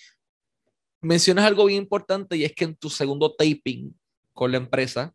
mencionas 1.01 1.45
algo 1.45 1.67
bien 1.67 1.83
importante 1.83 2.37
y 2.37 2.45
es 2.45 2.53
que 2.55 2.65
en 2.65 2.77
tu 2.77 2.91
segundo 2.91 3.35
taping 3.35 3.95
con 4.33 4.51
la 4.51 4.59
empresa, 4.59 5.15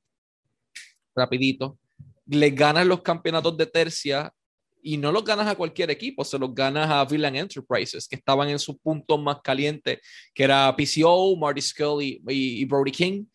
rapidito, 1.16 1.78
le 2.26 2.50
ganas 2.52 2.86
los 2.86 3.02
campeonatos 3.02 3.58
de 3.58 3.66
tercia 3.66 4.34
y 4.82 4.98
no 4.98 5.12
los 5.12 5.24
ganas 5.24 5.48
a 5.48 5.56
cualquier 5.56 5.90
equipo, 5.92 6.26
se 6.26 6.38
los 6.38 6.54
ganas 6.54 6.90
a 6.90 7.06
Villain 7.06 7.36
Enterprises, 7.36 8.08
que 8.08 8.18
estaban 8.18 8.50
en 8.50 8.60
su 8.60 8.78
punto 8.78 9.18
más 9.18 9.38
caliente, 9.42 10.02
que 10.34 10.44
era 10.44 10.76
PCO, 10.76 11.38
Marty 11.38 11.62
Scully 11.62 12.22
y, 12.28 12.62
y 12.62 12.66
Brody 12.66 12.92
King. 12.92 13.26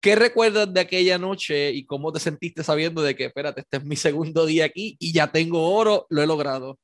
¿Qué 0.00 0.14
recuerdas 0.14 0.72
de 0.72 0.80
aquella 0.80 1.18
noche 1.18 1.72
y 1.72 1.84
cómo 1.84 2.12
te 2.12 2.20
sentiste 2.20 2.62
sabiendo 2.62 3.02
de 3.02 3.16
que, 3.16 3.24
espérate, 3.24 3.62
este 3.62 3.78
es 3.78 3.84
mi 3.84 3.96
segundo 3.96 4.46
día 4.46 4.64
aquí 4.64 4.96
y 5.00 5.12
ya 5.12 5.32
tengo 5.32 5.74
oro, 5.74 6.06
lo 6.08 6.22
he 6.22 6.26
logrado? 6.26 6.78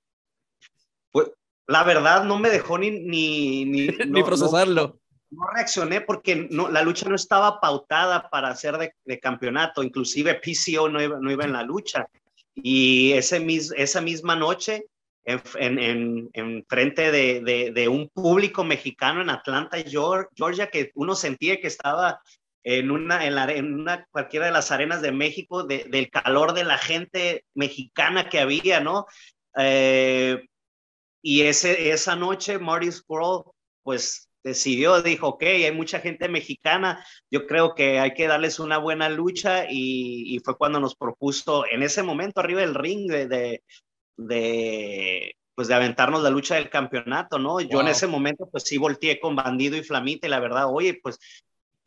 La 1.66 1.83
verdad 1.85 2.24
no 2.24 2.38
me 2.38 2.50
dejó 2.50 2.79
ni 2.79 2.90
ni 2.90 3.64
ni, 3.64 3.87
ni 4.07 4.20
no, 4.20 4.24
procesarlo. 4.24 5.00
No, 5.31 5.44
no, 5.44 5.46
reaccioné 5.55 6.00
porque 6.00 6.48
no, 6.50 6.70
la 6.70 6.83
lucha 6.83 7.09
no 7.09 7.14
estaba 7.14 7.61
pautada 7.61 8.29
para 8.31 8.55
ser 8.55 8.79
de, 8.79 8.94
de 9.05 9.20
campeonato, 9.20 9.83
inclusive 9.83 10.35
PCO 10.35 10.88
no 10.88 11.03
iba, 11.03 11.18
no 11.18 11.31
iba, 11.31 11.44
en 11.44 11.53
la 11.53 11.62
lucha. 11.62 12.07
Y 12.55 13.12
ese 13.12 13.40
mis, 13.40 13.72
esa 13.72 14.00
misma 14.00 14.37
noche, 14.37 14.87
en, 15.24 15.79
en, 15.79 16.31
en 16.35 16.64
frente 16.68 17.11
de, 17.11 17.40
de, 17.40 17.72
de, 17.72 17.88
un 17.88 18.09
público 18.11 18.62
mexicano 18.62 19.22
en 19.22 19.31
Atlanta, 19.31 19.79
Georgia, 19.79 20.68
que 20.70 20.92
uno 20.94 21.14
sentía 21.14 21.61
que 21.61 21.66
estaba 21.66 22.20
en 22.62 22.90
una, 22.90 23.27
en, 23.27 23.35
la, 23.35 23.50
en 23.53 23.74
una 23.74 24.07
cualquiera 24.11 24.46
de 24.46 24.53
las 24.53 24.70
arenas 24.70 25.03
de 25.03 25.12
México, 25.12 25.64
de, 25.64 25.85
del 25.85 26.11
calor 26.11 26.53
de 26.55 26.64
la 26.64 26.79
gente 26.79 27.44
mexicana 27.55 28.29
que 28.29 28.40
había, 28.40 28.81
¿no? 28.81 29.07
Eh, 29.57 30.46
y 31.27 31.41
ese, 31.45 31.91
esa 31.91 32.17
noche 32.17 32.59
Marty 32.59 32.93
Squirrel, 32.93 33.45
pues 33.83 34.29
decidió, 34.43 35.01
dijo, 35.01 35.29
ok, 35.29 35.43
hay 35.43 35.73
mucha 35.73 35.99
gente 36.01 36.29
mexicana, 36.29 37.03
yo 37.31 37.47
creo 37.47 37.75
que 37.75 37.99
hay 37.99 38.13
que 38.13 38.27
darles 38.29 38.59
una 38.59 38.77
buena 38.77 39.09
lucha 39.09 39.65
y, 39.67 40.39
fue 40.45 40.59
cuando 40.59 40.81
nos 40.81 40.95
propuso 40.95 41.65
en 41.67 41.83
ese 41.83 42.03
momento 42.03 42.41
arriba 42.41 42.61
del 42.61 42.75
ring 42.75 43.11
de, 43.11 43.63
de, 44.19 45.35
pues 45.55 45.69
de 45.69 45.75
aventarnos 45.75 46.23
la 46.23 46.29
lucha 46.29 46.57
del 46.57 46.69
campeonato, 46.69 47.39
¿no? 47.39 47.59
Yo 47.59 47.81
en 47.81 47.89
ese 47.89 48.07
momento 48.07 48.47
pues 48.53 48.65
sí 48.65 48.77
volteé 48.77 49.19
con 49.19 49.35
Bandido 49.35 49.79
y 49.79 49.83
Flamita 49.83 50.27
y 50.27 50.31
la 50.31 50.41
verdad, 50.41 50.67
oye, 50.71 51.01
pues 51.03 51.19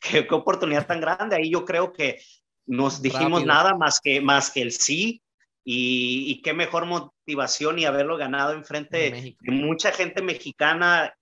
qué, 0.00 0.26
oportunidad 0.32 0.84
tan 0.84 1.00
grande, 1.00 1.36
ahí 1.36 1.48
yo 1.48 1.64
creo 1.64 1.92
que 1.92 2.20
nos 2.66 3.00
dijimos 3.00 3.44
nada 3.46 3.76
más 3.76 4.00
que, 4.00 4.20
más 4.20 4.50
que 4.50 4.62
el 4.62 4.72
sí 4.72 5.22
y, 5.70 6.40
qué 6.40 6.54
mejor 6.54 6.86
motivación 6.86 7.78
y 7.78 7.84
haberlo 7.84 8.16
ganado 8.16 8.54
enfrente 8.54 9.36
de 9.38 9.52
mucha 9.52 9.92
gente 9.92 10.22
mexicana 10.22 11.14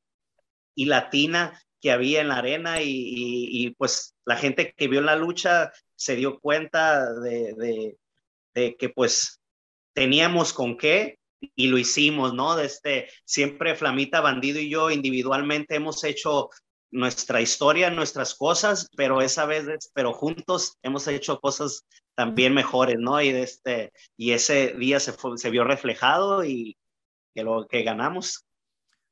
y 0.76 0.85
latina 0.85 1.61
que 1.80 1.90
había 1.90 2.20
en 2.20 2.28
la 2.28 2.37
arena 2.37 2.76
y, 2.80 3.74
pues 3.76 4.14
la 4.24 4.37
gente 4.37 4.72
que 4.76 4.87
vio 4.87 5.00
la 5.00 5.16
lucha 5.16 5.72
se 5.96 6.14
dio 6.14 6.38
cuenta 6.38 7.12
de, 7.12 7.96
que 8.54 8.88
pues 8.94 9.40
teníamos 9.92 10.52
con 10.52 10.76
qué 10.76 11.18
y 11.56 11.66
lo 11.66 11.76
hicimos, 11.76 12.32
¿no? 12.32 12.56
Este, 12.61 13.11
siempre 13.24 13.74
Flamita 13.74 14.20
Bandido 14.20 14.61
y 14.61 14.70
yo 14.70 14.92
individualmente 14.92 15.74
hemos 15.74 16.04
hecho 16.04 16.50
nuestra 16.92 17.40
historia, 17.40 17.90
nuestras 17.90 18.37
cosas, 18.37 18.88
pero 18.96 19.20
esa 19.22 19.44
vez, 19.44 19.90
pero 19.92 20.12
juntos 20.12 20.78
hemos 20.82 21.09
hecho 21.09 21.40
cosas 21.40 21.85
también 22.16 22.55
mejores, 22.55 22.96
¿no? 22.98 23.20
Y, 23.22 23.29
este, 23.29 23.92
y 24.16 24.33
ese 24.33 24.72
día 24.72 24.98
se, 24.98 25.14
se 25.37 25.50
vio 25.50 25.64
reflejado 25.64 26.44
y 26.44 26.76
que 27.35 27.44
lo 27.44 27.68
que 27.68 27.83
ganamos. 27.83 28.44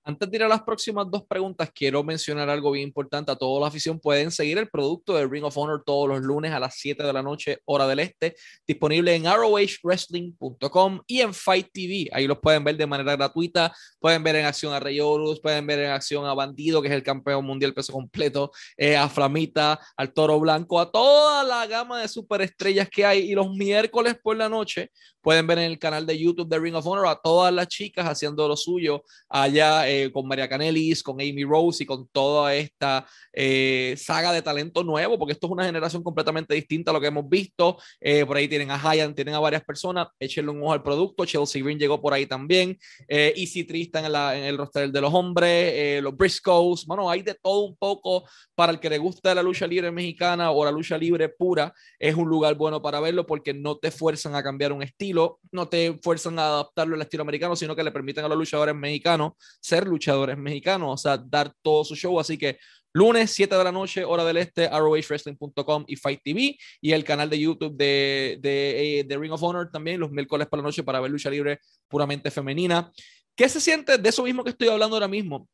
Antes 0.07 0.31
de 0.31 0.37
ir 0.37 0.43
a 0.43 0.49
las 0.49 0.63
próximas 0.63 1.11
dos 1.11 1.25
preguntas, 1.25 1.71
quiero 1.75 2.05
mencionar 2.05 2.51
algo 2.51 2.71
bien 2.73 2.89
importante. 2.89 3.33
A 3.33 3.37
toda 3.37 3.59
la 3.59 3.69
afición 3.69 3.99
pueden 3.99 4.31
seguir 4.31 4.59
el 4.59 4.69
producto 4.69 5.15
de 5.15 5.27
Ring 5.27 5.45
of 5.45 5.57
Honor 5.57 5.83
todos 5.83 6.07
los 6.07 6.21
lunes 6.21 6.53
a 6.53 6.61
las 6.61 6.75
7 6.75 7.03
de 7.03 7.11
la 7.11 7.23
noche, 7.23 7.61
hora 7.65 7.87
del 7.87 8.01
este, 8.01 8.37
disponible 8.67 9.15
en 9.15 9.27
arrowwrestling.com 9.27 11.01
y 11.07 11.21
en 11.21 11.33
Fight 11.33 11.69
TV. 11.73 12.11
Ahí 12.13 12.27
los 12.27 12.39
pueden 12.39 12.63
ver 12.65 12.77
de 12.77 12.87
manera 12.87 13.17
gratuita. 13.17 13.75
Pueden 13.99 14.23
ver 14.23 14.37
en 14.37 14.45
acción 14.45 14.75
a 14.75 14.81
Rey 14.81 15.01
Horus, 15.01 15.41
pueden 15.41 15.67
ver 15.67 15.79
en 15.79 15.91
acción 15.91 16.27
a 16.27 16.35
Bandido, 16.35 16.83
que 16.83 16.89
es 16.89 16.95
el 16.95 17.03
campeón 17.03 17.43
mundial 17.47 17.73
peso 17.73 17.95
completo, 17.95 18.53
eh, 18.77 18.99
a 18.99 19.09
Flamita, 19.09 19.81
al 19.97 20.13
Toro 20.13 20.39
Blanco, 20.39 20.81
a 20.81 20.91
toda 20.91 21.43
la 21.45 21.67
gama 21.67 22.03
de 22.03 22.09
superestrellas 22.09 22.91
que 22.91 23.07
hay. 23.07 23.31
Y 23.31 23.35
los 23.35 23.51
miércoles 23.55 24.19
por 24.23 24.37
la 24.37 24.51
noche 24.51 24.91
pueden 25.23 25.47
ver 25.47 25.57
en 25.57 25.65
el 25.65 25.79
canal 25.79 26.05
de 26.05 26.19
YouTube 26.19 26.51
de 26.51 26.59
Ring 26.59 26.75
of 26.75 26.87
Honor 26.87 27.07
a 27.07 27.17
todas 27.17 27.55
las 27.55 27.69
chicas 27.69 28.07
haciendo 28.07 28.47
lo 28.47 28.57
suyo 28.57 29.03
allá. 29.31 29.89
Con 30.13 30.27
María 30.27 30.49
Canelis, 30.49 31.03
con 31.03 31.21
Amy 31.21 31.45
Rose 31.45 31.83
y 31.83 31.87
con 31.87 32.09
toda 32.09 32.55
esta 32.55 33.07
eh, 33.33 33.95
saga 33.97 34.33
de 34.33 34.43
talento 34.43 34.83
nuevo, 34.85 35.19
porque 35.19 35.33
esto 35.33 35.47
es 35.47 35.53
una 35.53 35.65
generación 35.65 36.03
completamente 36.03 36.55
distinta 36.55 36.91
a 36.91 36.95
lo 36.95 37.01
que 37.01 37.09
hemos 37.09 37.29
visto. 37.29 37.79
Eh, 38.01 38.25
por 38.25 38.37
ahí 38.37 38.49
tienen 38.49 38.71
a 38.71 38.79
Hyan, 38.79 39.15
tienen 39.15 39.35
a 39.35 39.41
varias 39.41 39.65
personas, 39.65 40.09
échenle 40.19 40.51
un 40.51 40.63
ojo 40.63 40.73
al 40.73 40.83
producto. 40.83 41.25
Chelsea 41.25 41.63
Green 41.63 41.79
llegó 41.79 42.01
por 42.01 42.13
ahí 42.13 42.27
también. 42.27 42.79
Easy 43.09 43.65
Tristan 43.65 44.05
en, 44.05 44.15
en, 44.15 44.45
el 44.45 44.59
roster 44.59 44.91
de 44.91 45.01
los 45.01 45.13
hombres, 45.13 46.03
los 46.03 46.17
Briscoes. 46.17 46.85
Bueno, 46.87 47.11
hay 47.11 47.23
de 47.23 47.35
todo 47.35 47.61
un 47.65 47.77
poco 47.77 48.25
para 48.55 48.73
el 48.73 48.81
que 48.81 48.91
le 48.91 48.99
gusta 48.99 49.35
la 49.35 49.43
lucha 49.43 49.67
libre 49.67 49.91
mexicana 49.91 50.51
o 50.51 50.65
la 50.65 50.71
lucha 50.71 50.97
libre 50.97 51.29
pura. 51.29 51.73
Es 51.99 52.15
un 52.15 52.29
lugar 52.29 52.55
bueno 52.55 52.81
para 52.83 53.01
verlo 53.01 53.27
porque 53.27 53.55
no 53.55 53.77
te 53.77 53.91
fuerzan 53.91 54.35
a 54.35 54.43
cambiar 54.43 54.73
un 54.73 54.83
estilo, 54.83 55.41
no 55.53 55.69
te 55.69 55.99
fuerzan 56.03 56.39
a 56.39 56.47
adaptarlo 56.47 56.95
al 56.95 57.03
estilo 57.03 57.23
americano, 57.23 57.57
sino 57.57 57.75
que 57.75 57.83
le 57.83 57.91
permiten 57.91 58.25
a 58.25 58.29
los 58.29 58.39
luchadores 58.39 58.75
mexicanos 58.75 59.33
ser 59.61 59.84
luchadores 59.87 60.37
mexicanos, 60.37 60.91
o 60.93 60.97
sea, 60.97 61.17
dar 61.19 61.53
todo 61.63 61.85
su 61.85 61.95
show. 61.95 62.19
Así 62.19 62.39
que 62.39 62.59
lunes, 62.93 63.31
7 63.33 63.55
de 63.55 63.65
la 63.65 63.73
noche, 63.73 64.05
hora 64.05 64.25
del 64.25 64.39
este, 64.39 64.69
ROHWrestling.com 64.69 65.85
y 65.89 65.97
Fight 65.97 66.21
TV 66.23 66.57
y 66.81 66.93
el 66.93 67.05
canal 67.05 67.29
de 67.29 67.39
YouTube 67.39 67.77
de, 67.77 68.39
de, 68.41 69.05
de, 69.07 69.19
Ring 69.19 69.33
of 69.33 69.43
Honor 69.43 69.71
también, 69.71 70.01
los 70.01 70.11
miércoles 70.11 70.47
por 70.47 70.61
la 70.61 70.63
noche 70.63 70.83
para 70.83 71.01
ver 71.01 71.11
lucha 71.11 71.29
libre 71.29 71.61
puramente 71.89 72.31
femenina. 72.31 72.91
¿Qué 73.37 73.49
se 73.49 73.61
siente 73.61 73.99
de 73.99 74.09
eso 74.09 74.23
mismo 74.23 74.45
que 74.45 74.51
estoy 74.51 74.69
hablando 74.69 74.97
ahora 74.97 75.09
mismo? 75.09 75.49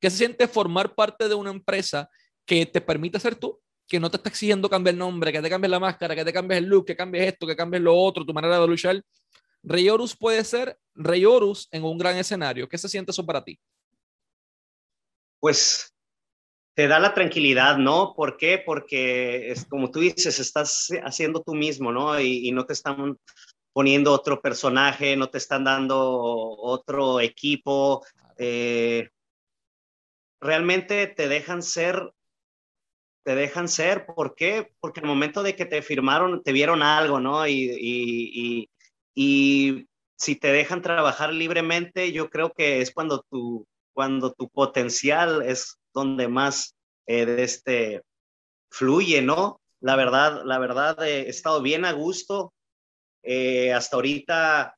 ¿Qué 0.00 0.10
se 0.10 0.18
siente 0.18 0.46
formar 0.46 0.94
parte 0.94 1.28
de 1.28 1.34
una 1.34 1.50
empresa 1.50 2.08
que 2.44 2.64
te 2.66 2.80
permite 2.80 3.18
ser 3.18 3.34
tú? 3.34 3.60
Que 3.88 3.98
no 3.98 4.10
te 4.10 4.16
está 4.16 4.28
exigiendo 4.28 4.70
cambiar 4.70 4.94
el 4.94 4.98
nombre, 4.98 5.32
que 5.32 5.42
te 5.42 5.50
cambies 5.50 5.70
la 5.70 5.80
máscara, 5.80 6.14
que 6.14 6.24
te 6.24 6.32
cambies 6.32 6.58
el 6.58 6.66
look, 6.66 6.86
que 6.86 6.96
cambies 6.96 7.26
esto, 7.26 7.46
que 7.46 7.56
cambies 7.56 7.82
lo 7.82 7.96
otro, 7.96 8.24
tu 8.24 8.32
manera 8.32 8.60
de 8.60 8.66
luchar. 8.66 9.02
Rey 9.66 9.88
Horus 9.88 10.16
puede 10.16 10.44
ser 10.44 10.78
Rey 10.94 11.24
Horus 11.24 11.68
en 11.72 11.82
un 11.82 11.98
gran 11.98 12.16
escenario. 12.16 12.68
¿Qué 12.68 12.78
se 12.78 12.88
siente 12.88 13.10
eso 13.10 13.26
para 13.26 13.42
ti? 13.44 13.58
Pues 15.40 15.92
te 16.74 16.86
da 16.86 17.00
la 17.00 17.12
tranquilidad, 17.12 17.76
¿no? 17.76 18.14
¿Por 18.14 18.36
qué? 18.36 18.62
Porque 18.64 19.50
es 19.50 19.64
como 19.64 19.90
tú 19.90 20.00
dices, 20.00 20.38
estás 20.38 20.88
haciendo 21.02 21.42
tú 21.42 21.54
mismo, 21.54 21.90
¿no? 21.90 22.18
Y, 22.20 22.52
no 22.52 22.64
te 22.64 22.74
están 22.74 23.18
poniendo 23.72 24.12
otro 24.12 24.40
personaje, 24.40 25.16
no 25.16 25.30
te 25.30 25.38
están 25.38 25.64
dando 25.64 25.98
otro 26.00 27.20
equipo. 27.20 28.06
Eh, 28.38 29.08
realmente 30.40 31.08
te 31.08 31.26
dejan 31.26 31.62
ser, 31.62 32.12
te 33.24 33.34
dejan 33.34 33.68
ser. 33.68 34.06
¿Por 34.06 34.36
qué? 34.36 34.72
Porque 34.78 35.00
el 35.00 35.06
momento 35.06 35.42
de 35.42 35.56
que 35.56 35.66
te 35.66 35.82
firmaron, 35.82 36.42
te 36.44 36.52
vieron 36.52 36.84
algo, 36.84 37.18
¿no? 37.18 37.48
y, 37.48 37.76
y 37.80 38.70
si 39.16 40.36
te 40.36 40.52
dejan 40.52 40.82
trabajar 40.82 41.32
libremente, 41.32 42.12
yo 42.12 42.30
creo 42.30 42.52
que 42.52 42.80
es 42.80 42.92
cuando 42.92 43.24
tu, 43.30 43.66
cuando 43.92 44.32
tu 44.32 44.48
potencial 44.48 45.42
es 45.42 45.78
donde 45.94 46.28
más 46.28 46.76
eh, 47.06 47.36
este, 47.38 48.02
fluye, 48.70 49.22
¿no? 49.22 49.60
La 49.80 49.96
verdad, 49.96 50.42
la 50.44 50.58
verdad, 50.58 51.02
eh, 51.02 51.22
he 51.22 51.28
estado 51.28 51.62
bien 51.62 51.84
a 51.84 51.92
gusto. 51.92 52.52
Eh, 53.22 53.72
hasta 53.72 53.96
ahorita 53.96 54.72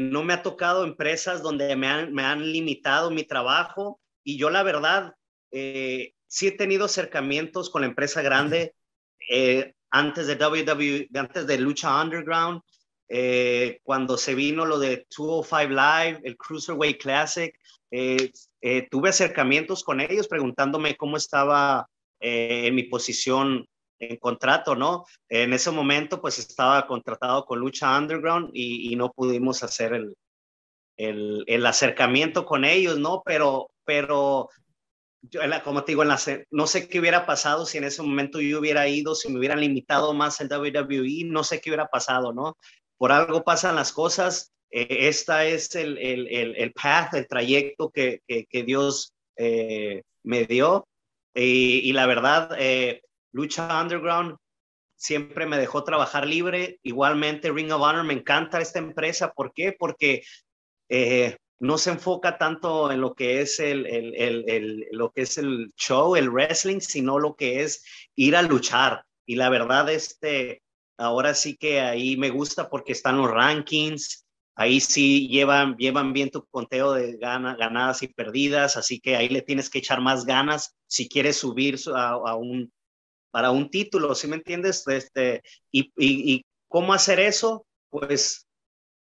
no 0.00 0.24
me 0.24 0.32
ha 0.32 0.42
tocado 0.42 0.82
empresas 0.82 1.40
donde 1.40 1.76
me 1.76 1.86
han, 1.86 2.12
me 2.12 2.24
han 2.24 2.50
limitado 2.50 3.12
mi 3.12 3.22
trabajo 3.22 4.00
y 4.24 4.36
yo 4.36 4.50
la 4.50 4.64
verdad 4.64 5.14
sí 5.52 6.48
he 6.48 6.50
tenido 6.50 6.86
acercamientos 6.86 7.70
con 7.70 7.82
la 7.82 7.86
empresa 7.86 8.20
grande 8.20 8.74
antes 9.90 10.26
de 10.26 10.34
WWE, 10.34 11.08
antes 11.14 11.46
de 11.46 11.58
Lucha 11.58 12.02
Underground 12.02 12.60
eh, 13.08 13.80
cuando 13.82 14.18
se 14.18 14.34
vino 14.34 14.66
lo 14.66 14.78
de 14.78 15.06
205 15.10 15.70
Live, 15.70 16.20
el 16.24 16.36
Cruiserweight 16.36 17.00
Classic, 17.00 17.58
eh, 17.90 18.30
eh, 18.60 18.86
tuve 18.90 19.08
acercamientos 19.08 19.82
con 19.82 20.00
ellos 20.00 20.28
preguntándome 20.28 20.96
cómo 20.96 21.16
estaba 21.16 21.88
en 22.20 22.74
mi 22.74 22.82
posición 22.82 23.64
en 24.00 24.16
contrato, 24.16 24.74
¿no? 24.74 25.04
En 25.28 25.52
ese 25.52 25.70
momento, 25.70 26.20
pues 26.20 26.38
estaba 26.38 26.86
contratado 26.86 27.44
con 27.44 27.60
Lucha 27.60 27.96
Underground 27.96 28.50
y, 28.52 28.94
no 28.96 29.12
pudimos 29.12 29.62
hacer 29.62 29.92
el, 29.94 30.16
el, 30.96 31.44
el, 31.46 31.64
acercamiento 31.64 32.44
con 32.44 32.64
ellos, 32.64 32.98
¿no? 32.98 33.22
Pero, 33.24 33.70
pero 33.84 34.48
yo, 35.22 35.40
como 35.64 35.84
te 35.84 35.92
digo, 35.92 36.02
en 36.02 36.08
la, 36.08 36.18
no 36.50 36.66
sé 36.66 36.88
qué 36.88 37.00
hubiera 37.00 37.26
pasado 37.26 37.66
si 37.66 37.78
en 37.78 37.84
ese 37.84 38.02
momento 38.02 38.40
yo 38.40 38.60
hubiera 38.60 38.88
ido, 38.88 39.14
si 39.14 39.30
me 39.30 39.38
hubieran 39.38 39.60
limitado 39.60 40.14
más 40.14 40.40
el 40.40 40.48
WWE, 40.48 41.24
no 41.26 41.44
sé 41.44 41.60
qué 41.60 41.70
hubiera 41.70 41.86
pasado, 41.86 42.32
¿no? 42.32 42.56
Por 42.98 43.12
algo 43.12 43.44
pasan 43.44 43.76
las 43.76 43.92
cosas. 43.92 44.52
Eh, 44.70 45.08
esta 45.08 45.46
es 45.46 45.74
el, 45.74 45.96
el, 45.98 46.26
el, 46.56 46.72
path, 46.72 47.14
el 47.14 47.26
trayecto 47.26 47.90
que, 47.90 48.20
que, 48.26 48.62
Dios 48.64 49.14
eh, 49.36 50.02
me 50.24 50.44
dio. 50.44 50.86
Y, 51.34 51.92
la 51.92 52.06
verdad, 52.06 52.50
eh, 52.58 53.02
Lucha 53.32 53.80
Underground 53.80 54.36
siempre 54.96 55.46
me 55.46 55.56
dejó 55.56 55.84
trabajar 55.84 56.26
libre. 56.26 56.80
Igualmente, 56.82 57.52
Ring 57.52 57.72
of 57.72 57.80
Honor 57.80 58.04
me 58.04 58.14
encanta 58.14 58.60
esta 58.60 58.80
empresa. 58.80 59.32
¿Por 59.32 59.54
qué? 59.54 59.74
Porque 59.78 60.24
no 61.60 61.78
se 61.78 61.90
enfoca 61.90 62.38
tanto 62.38 62.90
en 62.90 63.00
lo 63.00 63.14
que 63.14 63.40
es 63.40 63.60
el, 63.60 63.86
el, 63.86 64.14
el, 64.16 64.86
lo 64.90 65.12
que 65.12 65.22
es 65.22 65.38
el 65.38 65.72
show, 65.76 66.16
el 66.16 66.30
wrestling, 66.30 66.80
sino 66.80 67.18
lo 67.18 67.36
que 67.36 67.62
es 67.62 67.84
ir 68.16 68.34
a 68.34 68.42
luchar. 68.42 69.04
Y 69.24 69.36
la 69.36 69.48
verdad, 69.48 69.88
este, 69.90 70.62
Ahora 70.98 71.32
sí 71.34 71.56
que 71.56 71.80
ahí 71.80 72.16
me 72.16 72.30
gusta 72.30 72.68
porque 72.68 72.92
están 72.92 73.16
los 73.16 73.30
rankings, 73.30 74.26
ahí 74.56 74.80
sí 74.80 75.28
llevan, 75.28 75.76
llevan 75.76 76.12
bien 76.12 76.30
tu 76.30 76.44
conteo 76.46 76.92
de 76.92 77.16
ganadas 77.16 78.02
y 78.02 78.08
perdidas, 78.08 78.76
así 78.76 78.98
que 78.98 79.14
ahí 79.14 79.28
le 79.28 79.42
tienes 79.42 79.70
que 79.70 79.78
echar 79.78 80.00
más 80.00 80.26
ganas 80.26 80.74
si 80.88 81.08
quieres 81.08 81.36
subir 81.36 81.78
a, 81.94 82.34
un, 82.34 82.72
para 83.30 83.52
un 83.52 83.70
título, 83.70 84.16
¿sí 84.16 84.26
me 84.26 84.36
entiendes? 84.36 84.86
Este, 84.88 85.42
y, 85.70 85.92
y, 85.96 86.44
cómo 86.66 86.92
hacer 86.92 87.20
eso? 87.20 87.64
Pues 87.88 88.48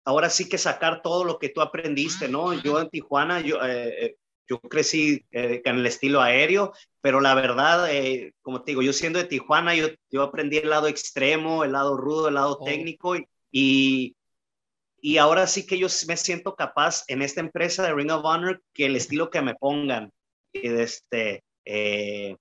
ahora 0.07 0.31
sí 0.31 0.49
que 0.49 0.57
sacar 0.57 1.03
todo 1.03 1.25
lo 1.25 1.39
que 1.39 1.51
tú 1.51 1.61
aprendiste, 1.61 2.27
¿no? 2.29 2.55
Yo 2.55 2.81
en 2.81 2.89
Tijuana, 2.89 3.41
yo, 3.41 3.63
eh, 3.63 4.07
eh, 4.07 4.17
yo 4.49 4.61
crecí 4.61 5.25
eh, 5.31 5.63
en 5.65 5.77
el 5.77 5.87
estilo 5.87 6.21
aéreo, 6.21 6.73
pero 7.01 7.21
la 7.21 7.35
verdad, 7.35 7.93
eh, 7.93 8.33
como 8.43 8.63
te 8.63 8.73
digo, 8.73 8.83
yo 8.83 8.93
siendo 8.93 9.19
de 9.19 9.27
Tijuana, 9.27 9.75
yo, 9.75 9.89
yo 10.11 10.23
aprendí 10.23 10.59
el 10.59 10.71
lado 10.71 10.89
extremo, 10.89 11.65
el 11.65 11.73
lado 11.73 11.97
rudo, 11.97 12.29
el 12.29 12.35
lado 12.35 12.59
oh. 12.61 12.65
técnico 12.65 13.17
y, 13.51 14.17
y 15.01 15.19
ahora 15.19 15.49
sí 15.49 15.67
que 15.67 15.79
yo 15.79 15.89
me 16.07 16.17
siento 16.17 16.55
capaz 16.55 17.05
en 17.09 17.23
esta 17.23 17.41
empresa 17.41 17.83
de 17.83 17.93
Ring 17.93 18.13
of 18.13 18.25
Honor 18.25 18.63
que 18.73 18.87
el 18.87 18.95
estilo 18.95 19.31
que 19.31 19.43
me 19.43 19.57
pongan, 19.57 20.13
este, 20.53 21.43
eh, 21.65 22.37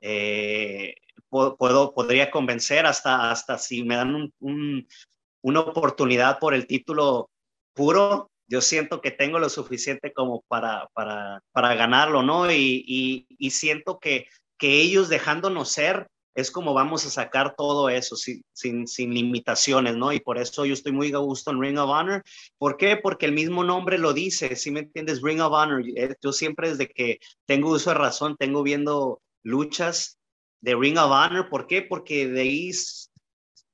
eh, 0.00 0.94
puedo, 1.28 1.92
podría 1.94 2.30
convencer 2.30 2.86
hasta, 2.86 3.30
hasta 3.30 3.58
si 3.58 3.82
me 3.84 3.96
dan 3.96 4.32
una 4.40 5.60
oportunidad 5.60 6.38
por 6.38 6.54
el 6.54 6.66
título 6.66 7.30
puro, 7.74 8.30
yo 8.48 8.62
siento 8.62 9.00
que 9.00 9.10
tengo 9.10 9.38
lo 9.38 9.48
suficiente 9.50 10.12
como 10.12 10.42
para, 10.48 10.88
para, 10.94 11.42
para 11.52 11.74
ganarlo, 11.74 12.22
¿no? 12.22 12.50
Y, 12.50 13.26
y, 13.38 13.50
siento 13.50 13.98
que, 13.98 14.26
que 14.56 14.80
ellos 14.80 15.08
dejándonos 15.08 15.70
ser 15.70 16.08
es 16.34 16.50
como 16.50 16.72
vamos 16.72 17.04
a 17.04 17.10
sacar 17.10 17.56
todo 17.56 17.90
eso 17.90 18.16
sin, 18.16 18.42
sin, 18.52 18.86
sin, 18.86 19.12
limitaciones, 19.12 19.96
¿no? 19.96 20.12
Y 20.12 20.20
por 20.20 20.38
eso 20.38 20.64
yo 20.64 20.72
estoy 20.72 20.92
muy 20.92 21.12
a 21.12 21.18
gusto 21.18 21.50
en 21.50 21.60
Ring 21.60 21.78
of 21.78 21.90
Honor. 21.90 22.22
¿Por 22.58 22.76
qué? 22.76 22.96
Porque 22.96 23.26
el 23.26 23.32
mismo 23.32 23.64
nombre 23.64 23.98
lo 23.98 24.12
dice, 24.12 24.54
si 24.54 24.70
me 24.70 24.80
entiendes? 24.80 25.20
Ring 25.20 25.40
of 25.40 25.52
Honor. 25.52 25.84
Eh, 25.96 26.14
yo 26.22 26.32
siempre 26.32 26.70
desde 26.70 26.88
que 26.88 27.18
tengo 27.44 27.70
uso 27.70 27.90
de 27.90 27.96
razón, 27.96 28.36
tengo 28.38 28.62
viendo 28.62 29.20
luchas 29.42 30.18
de 30.60 30.76
Ring 30.76 30.96
of 30.96 31.10
Honor. 31.10 31.48
¿Por 31.50 31.66
qué? 31.66 31.82
Porque 31.82 32.28
de 32.28 32.40
ahí 32.42 32.70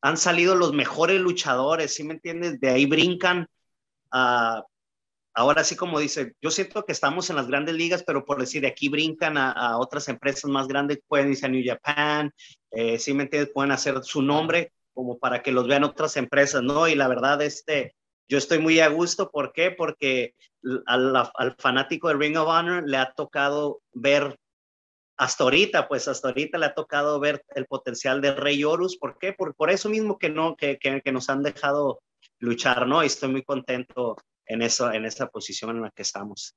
han 0.00 0.16
salido 0.16 0.54
los 0.54 0.72
mejores 0.72 1.20
luchadores, 1.20 1.94
¿sí 1.94 2.02
me 2.02 2.14
entiendes? 2.14 2.60
De 2.60 2.70
ahí 2.70 2.86
brincan 2.86 3.46
a 4.14 4.64
ahora 5.34 5.64
sí 5.64 5.76
como 5.76 5.98
dice, 5.98 6.34
yo 6.40 6.50
siento 6.50 6.84
que 6.84 6.92
estamos 6.92 7.28
en 7.28 7.36
las 7.36 7.48
grandes 7.48 7.74
ligas, 7.74 8.04
pero 8.06 8.24
por 8.24 8.38
decir, 8.38 8.62
de 8.62 8.68
aquí 8.68 8.88
brincan 8.88 9.36
a, 9.36 9.78
otras 9.78 10.08
empresas 10.08 10.48
más 10.50 10.68
grandes, 10.68 11.00
pueden 11.08 11.30
irse 11.30 11.46
a 11.46 11.48
New 11.48 11.62
Japan, 11.64 12.32
eh, 12.70 12.98
sí 12.98 13.12
me 13.12 13.24
entiendes, 13.24 13.52
pueden 13.52 13.72
hacer 13.72 14.02
su 14.04 14.22
nombre 14.22 14.72
como 14.94 15.18
para 15.18 15.42
que 15.42 15.50
los 15.50 15.66
vean 15.66 15.82
otras 15.82 16.16
empresas, 16.16 16.62
¿no? 16.62 16.86
Y 16.86 16.94
la 16.94 17.08
verdad, 17.08 17.42
este, 17.42 17.96
yo 18.28 18.38
estoy 18.38 18.58
muy 18.60 18.78
a 18.78 18.88
gusto, 18.88 19.30
¿por 19.30 19.52
qué? 19.52 19.72
Porque 19.72 20.34
al, 20.86 21.30
fanático 21.58 22.08
de 22.08 22.14
Ring 22.14 22.36
of 22.36 22.48
Honor 22.48 22.88
le 22.88 22.96
ha 22.96 23.12
tocado 23.12 23.80
ver 23.92 24.38
hasta 25.16 25.44
ahorita, 25.44 25.88
pues 25.88 26.06
hasta 26.06 26.28
ahorita 26.28 26.58
le 26.58 26.66
ha 26.66 26.74
tocado 26.74 27.18
ver 27.18 27.44
el 27.56 27.66
potencial 27.66 28.20
de 28.20 28.34
Rey 28.34 28.62
Horus. 28.62 28.96
¿Por 28.96 29.18
qué? 29.18 29.32
Por, 29.32 29.54
por 29.56 29.70
eso 29.70 29.88
mismo 29.88 30.16
que 30.16 30.30
no, 30.30 30.56
que, 30.56 30.78
que, 30.78 31.12
nos 31.12 31.28
han 31.28 31.42
dejado 31.42 32.00
luchar, 32.44 32.86
¿no? 32.86 33.02
Y 33.02 33.06
estoy 33.06 33.30
muy 33.30 33.42
contento 33.42 34.16
en, 34.46 34.62
eso, 34.62 34.92
en 34.92 35.04
esa 35.04 35.28
posición 35.28 35.70
en 35.70 35.82
la 35.82 35.90
que 35.90 36.02
estamos. 36.02 36.56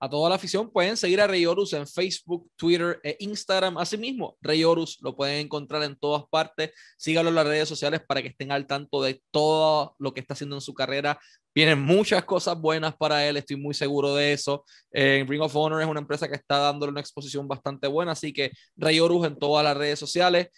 A 0.00 0.08
toda 0.08 0.28
la 0.28 0.36
afición 0.36 0.70
pueden 0.70 0.96
seguir 0.96 1.20
a 1.20 1.26
Rey 1.26 1.44
Horus 1.44 1.72
en 1.72 1.84
Facebook, 1.84 2.48
Twitter 2.54 3.00
e 3.02 3.16
Instagram. 3.18 3.78
Asimismo, 3.78 4.36
Rey 4.40 4.62
Horus 4.62 4.98
lo 5.02 5.16
pueden 5.16 5.46
encontrar 5.46 5.82
en 5.82 5.96
todas 5.96 6.22
partes. 6.30 6.70
Síganlo 6.96 7.30
en 7.30 7.34
las 7.34 7.46
redes 7.46 7.68
sociales 7.68 8.00
para 8.06 8.22
que 8.22 8.28
estén 8.28 8.52
al 8.52 8.68
tanto 8.68 9.02
de 9.02 9.20
todo 9.32 9.96
lo 9.98 10.14
que 10.14 10.20
está 10.20 10.34
haciendo 10.34 10.54
en 10.54 10.60
su 10.60 10.72
carrera. 10.72 11.18
Vienen 11.52 11.80
muchas 11.80 12.24
cosas 12.24 12.56
buenas 12.60 12.94
para 12.96 13.26
él, 13.26 13.36
estoy 13.38 13.56
muy 13.56 13.74
seguro 13.74 14.14
de 14.14 14.32
eso. 14.32 14.64
Eh, 14.92 15.26
Ring 15.26 15.42
of 15.42 15.56
Honor 15.56 15.82
es 15.82 15.88
una 15.88 15.98
empresa 15.98 16.28
que 16.28 16.36
está 16.36 16.58
dándole 16.58 16.92
una 16.92 17.00
exposición 17.00 17.48
bastante 17.48 17.88
buena, 17.88 18.12
así 18.12 18.32
que 18.32 18.52
Rey 18.76 19.00
Horus 19.00 19.26
en 19.26 19.36
todas 19.36 19.64
las 19.64 19.76
redes 19.76 19.98
sociales. 19.98 20.50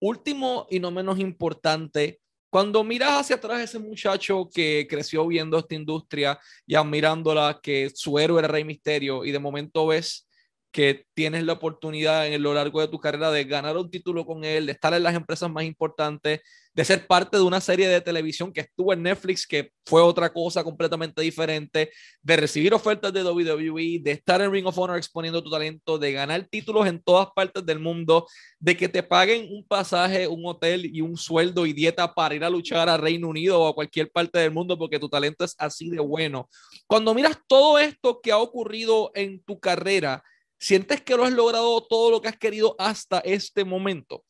Último 0.00 0.66
y 0.70 0.80
no 0.80 0.90
menos 0.90 1.20
importante, 1.20 2.20
cuando 2.50 2.84
miras 2.84 3.20
hacia 3.20 3.36
atrás 3.36 3.60
ese 3.60 3.78
muchacho 3.78 4.48
que 4.52 4.86
creció 4.88 5.26
viendo 5.26 5.58
esta 5.58 5.74
industria 5.74 6.38
y 6.66 6.74
admirándola, 6.74 7.60
que 7.62 7.90
su 7.94 8.18
héroe 8.18 8.38
era 8.38 8.48
Rey 8.48 8.64
Misterio, 8.64 9.24
y 9.24 9.32
de 9.32 9.38
momento 9.38 9.86
ves 9.88 10.27
que 10.70 11.06
tienes 11.14 11.44
la 11.44 11.54
oportunidad 11.54 12.26
en 12.26 12.42
lo 12.42 12.52
largo 12.52 12.80
de 12.80 12.88
tu 12.88 13.00
carrera 13.00 13.30
de 13.30 13.44
ganar 13.44 13.76
un 13.76 13.90
título 13.90 14.26
con 14.26 14.44
él, 14.44 14.66
de 14.66 14.72
estar 14.72 14.92
en 14.92 15.02
las 15.02 15.14
empresas 15.14 15.50
más 15.50 15.64
importantes, 15.64 16.40
de 16.74 16.84
ser 16.84 17.06
parte 17.06 17.36
de 17.36 17.42
una 17.42 17.60
serie 17.60 17.88
de 17.88 18.00
televisión 18.00 18.52
que 18.52 18.60
estuvo 18.60 18.92
en 18.92 19.02
Netflix, 19.02 19.46
que 19.46 19.72
fue 19.84 20.02
otra 20.02 20.32
cosa 20.32 20.62
completamente 20.62 21.22
diferente, 21.22 21.90
de 22.22 22.36
recibir 22.36 22.72
ofertas 22.74 23.12
de 23.12 23.24
WWE, 23.24 24.00
de 24.00 24.12
estar 24.12 24.40
en 24.42 24.52
Ring 24.52 24.66
of 24.66 24.78
Honor 24.78 24.98
exponiendo 24.98 25.42
tu 25.42 25.50
talento, 25.50 25.98
de 25.98 26.12
ganar 26.12 26.46
títulos 26.48 26.86
en 26.86 27.02
todas 27.02 27.28
partes 27.34 27.64
del 27.64 27.80
mundo, 27.80 28.26
de 28.60 28.76
que 28.76 28.88
te 28.88 29.02
paguen 29.02 29.48
un 29.50 29.66
pasaje, 29.66 30.28
un 30.28 30.46
hotel 30.46 30.86
y 30.94 31.00
un 31.00 31.16
sueldo 31.16 31.66
y 31.66 31.72
dieta 31.72 32.14
para 32.14 32.34
ir 32.34 32.44
a 32.44 32.50
luchar 32.50 32.88
a 32.88 32.96
Reino 32.96 33.28
Unido 33.28 33.60
o 33.60 33.66
a 33.68 33.74
cualquier 33.74 34.12
parte 34.12 34.38
del 34.38 34.52
mundo 34.52 34.78
porque 34.78 35.00
tu 35.00 35.08
talento 35.08 35.44
es 35.44 35.56
así 35.58 35.88
de 35.88 35.98
bueno. 35.98 36.48
Cuando 36.86 37.14
miras 37.14 37.38
todo 37.48 37.78
esto 37.78 38.20
que 38.22 38.30
ha 38.30 38.38
ocurrido 38.38 39.10
en 39.14 39.42
tu 39.42 39.58
carrera, 39.58 40.22
¿Sientes 40.58 41.00
que 41.02 41.16
lo 41.16 41.24
has 41.24 41.32
logrado 41.32 41.80
todo 41.86 42.10
lo 42.10 42.20
que 42.20 42.28
has 42.28 42.36
querido 42.36 42.74
hasta 42.78 43.20
este 43.20 43.64
momento? 43.64 44.24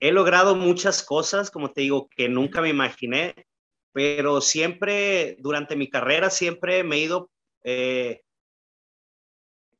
He 0.00 0.10
logrado 0.10 0.54
muchas 0.54 1.02
cosas, 1.02 1.50
como 1.50 1.70
te 1.70 1.82
digo, 1.82 2.08
que 2.08 2.28
nunca 2.28 2.60
me 2.60 2.70
imaginé, 2.70 3.46
pero 3.92 4.40
siempre, 4.40 5.36
durante 5.38 5.76
mi 5.76 5.88
carrera, 5.88 6.30
siempre 6.30 6.82
me 6.82 6.96
he 6.96 7.00
ido 7.00 7.30
eh, 7.62 8.22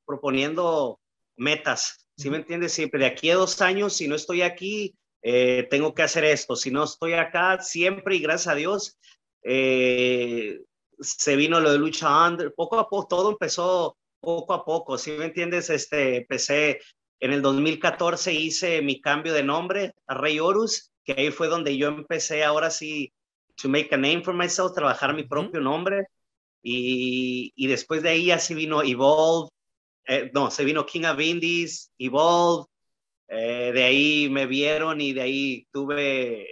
proponiendo 0.07 1.01
metas. 1.37 2.09
¿Sí 2.17 2.31
me 2.31 2.37
entiendes? 2.37 2.73
Siempre 2.73 3.01
de 3.01 3.07
aquí 3.07 3.31
a 3.31 3.37
dos 3.37 3.61
años, 3.61 3.97
si 3.97 4.07
no 4.07 4.15
estoy 4.15 4.43
aquí, 4.43 4.95
eh, 5.23 5.67
tengo 5.71 5.95
que 5.95 6.03
hacer 6.03 6.25
esto. 6.25 6.55
Si 6.55 6.71
no 6.71 6.85
estoy 6.85 7.15
acá, 7.15 7.61
siempre 7.61 8.17
y 8.17 8.21
gracias 8.21 8.53
a 8.53 8.57
Dios, 8.57 8.99
eh, 9.43 10.61
se 11.01 11.37
vino 11.37 11.61
lo 11.61 11.73
de 11.73 11.79
lucha 11.79 12.27
under, 12.27 12.53
poco 12.55 12.79
a 12.79 12.89
poco, 12.89 13.07
todo 13.09 13.31
empezó 13.31 13.97
poco 14.21 14.55
a 14.55 14.65
poco, 14.65 14.99
si 14.99 15.13
me 15.13 15.27
entiendes? 15.27 15.71
Este, 15.71 16.17
empecé 16.19 16.81
en 17.21 17.33
el 17.33 17.43
2014, 17.43 18.33
hice 18.33 18.83
mi 18.83 19.01
cambio 19.01 19.33
de 19.33 19.43
nombre 19.43 19.93
a 20.07 20.15
Rey 20.15 20.39
Horus, 20.41 20.91
que 21.05 21.13
ahí 21.13 21.31
fue 21.31 21.49
donde 21.49 21.77
yo 21.77 21.89
empecé 21.89 22.45
ahora 22.45 22.71
sí 22.71 23.13
to 23.57 23.69
make 23.69 23.95
a 23.95 23.97
name 23.97 24.23
for 24.23 24.35
myself, 24.35 24.75
trabajar 24.75 25.15
mi 25.15 25.25
propio 25.25 25.61
nombre. 25.61 26.07
Y, 26.63 27.53
y, 27.55 27.67
después 27.67 28.03
de 28.03 28.09
ahí 28.11 28.31
así 28.31 28.55
vino 28.55 28.83
Evolve, 28.83 29.51
eh, 30.07 30.31
no, 30.35 30.51
se 30.51 30.65
vino 30.65 30.87
King 30.87 31.05
of 31.05 31.21
Indies, 31.21 31.93
Evolve, 31.99 32.67
eh, 33.29 33.71
de 33.75 33.83
ahí 33.85 34.29
me 34.31 34.47
vieron 34.47 35.01
y 35.01 35.13
de 35.13 35.23
ahí 35.23 35.67
tuve 35.73 36.47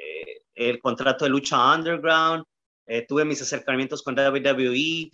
el 0.54 0.80
contrato 0.80 1.24
de 1.24 1.30
lucha 1.30 1.74
underground, 1.74 2.44
eh, 2.86 3.06
tuve 3.06 3.24
mis 3.24 3.42
acercamientos 3.42 4.02
con 4.02 4.18
WWE, 4.18 5.10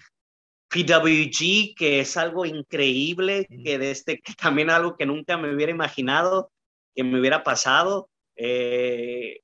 PWG, 0.69 1.75
que 1.77 2.01
es 2.01 2.17
algo 2.17 2.45
increíble, 2.45 3.47
que, 3.65 3.79
de 3.79 3.91
este, 3.91 4.21
que 4.21 4.35
también 4.35 4.71
algo 4.71 4.97
que 4.97 5.07
nunca 5.07 5.37
me 5.37 5.55
hubiera 5.55 5.73
imaginado 5.73 6.51
que 6.95 7.05
me 7.05 7.21
hubiera 7.21 7.45
pasado. 7.45 8.11
Eh, 8.35 9.41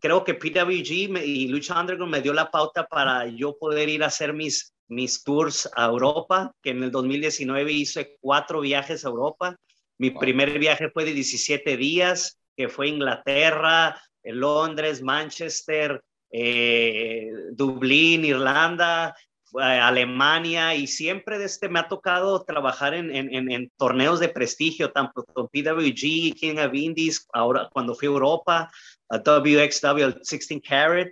creo 0.00 0.24
que 0.24 0.34
PWG 0.34 1.22
y 1.24 1.46
Lucha 1.46 1.80
Underground 1.80 2.12
me 2.12 2.20
dio 2.20 2.32
la 2.32 2.50
pauta 2.50 2.84
para 2.86 3.28
yo 3.28 3.56
poder 3.56 3.88
ir 3.88 4.02
a 4.02 4.08
hacer 4.08 4.32
mis, 4.32 4.74
mis 4.88 5.22
tours 5.22 5.70
a 5.76 5.86
Europa, 5.86 6.52
que 6.60 6.70
en 6.70 6.82
el 6.82 6.90
2019 6.90 7.72
hice 7.72 8.16
cuatro 8.20 8.60
viajes 8.60 9.04
a 9.04 9.08
Europa. 9.08 9.56
Mi 9.98 10.10
primer 10.10 10.58
viaje 10.58 10.90
fue 10.90 11.04
de 11.04 11.14
17 11.14 11.76
días, 11.76 12.40
que 12.56 12.68
fue 12.68 12.88
Inglaterra, 12.88 14.02
Londres, 14.24 15.00
Manchester, 15.00 16.02
eh, 16.32 17.30
Dublín, 17.52 18.24
Irlanda, 18.24 19.14
eh, 19.54 19.62
Alemania 19.62 20.74
y 20.74 20.86
siempre 20.86 21.38
de 21.38 21.44
este 21.44 21.68
me 21.68 21.78
ha 21.78 21.88
tocado 21.88 22.42
trabajar 22.42 22.94
en, 22.94 23.14
en, 23.14 23.50
en, 23.50 23.70
torneos 23.76 24.18
de 24.18 24.30
prestigio, 24.30 24.92
tanto 24.92 25.24
con 25.24 25.48
PWG, 25.48 26.34
King 26.34 26.56
of 26.56 26.72
Indies, 26.72 27.28
ahora 27.34 27.68
cuando 27.70 27.94
fui 27.94 28.08
a 28.08 28.12
Europa, 28.12 28.70
a 29.10 29.18
WXW, 29.18 30.14
16 30.16 30.62
Carat. 30.66 31.10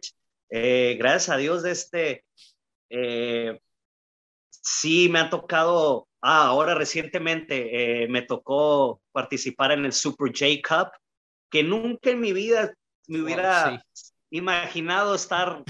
Eh, 0.48 0.96
gracias 0.98 1.28
a 1.28 1.37
Dios 1.37 1.62
de 1.62 1.70
este, 1.70 2.24
eh, 2.88 3.61
sí 4.48 5.11
me 5.11 5.18
ha 5.18 5.28
tocado, 5.28 6.09
ah, 6.22 6.46
ahora 6.46 6.74
recientemente 6.74 8.06
me 8.09 8.22
tocó 8.22 9.02
participar 9.12 9.72
en 9.72 9.85
el 9.85 9.92
Super 9.92 10.33
J 10.33 10.46
Cup, 10.66 10.92
que 11.50 11.62
nunca 11.62 12.11
en 12.11 12.20
mi 12.20 12.33
vida 12.33 12.72
me 13.06 13.20
hubiera 13.20 13.85
imaginado 14.30 15.14
estar 15.14 15.62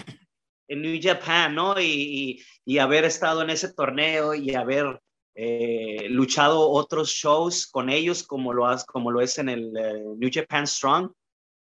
en 0.69 0.83
New 0.83 1.01
Japan, 1.03 1.55
¿no? 1.55 1.81
Y, 1.81 2.43
y, 2.65 2.79
haber 2.79 3.05
estado 3.05 3.43
en 3.43 3.51
ese 3.51 3.73
torneo 3.73 4.35
y 4.35 4.55
haber 4.55 5.01
eh, 5.35 6.07
luchado 6.11 6.71
otros 6.71 7.11
shows 7.11 7.67
con 7.67 7.91
ellos, 7.91 8.23
como 8.23 8.53
lo, 8.53 8.67
has, 8.67 8.85
como 8.85 9.11
lo 9.11 9.21
es 9.21 9.39
en 9.39 9.49
el 9.49 9.77
eh, 9.77 10.05
New 10.17 10.31
Japan 10.33 10.67
Strong, 10.67 11.13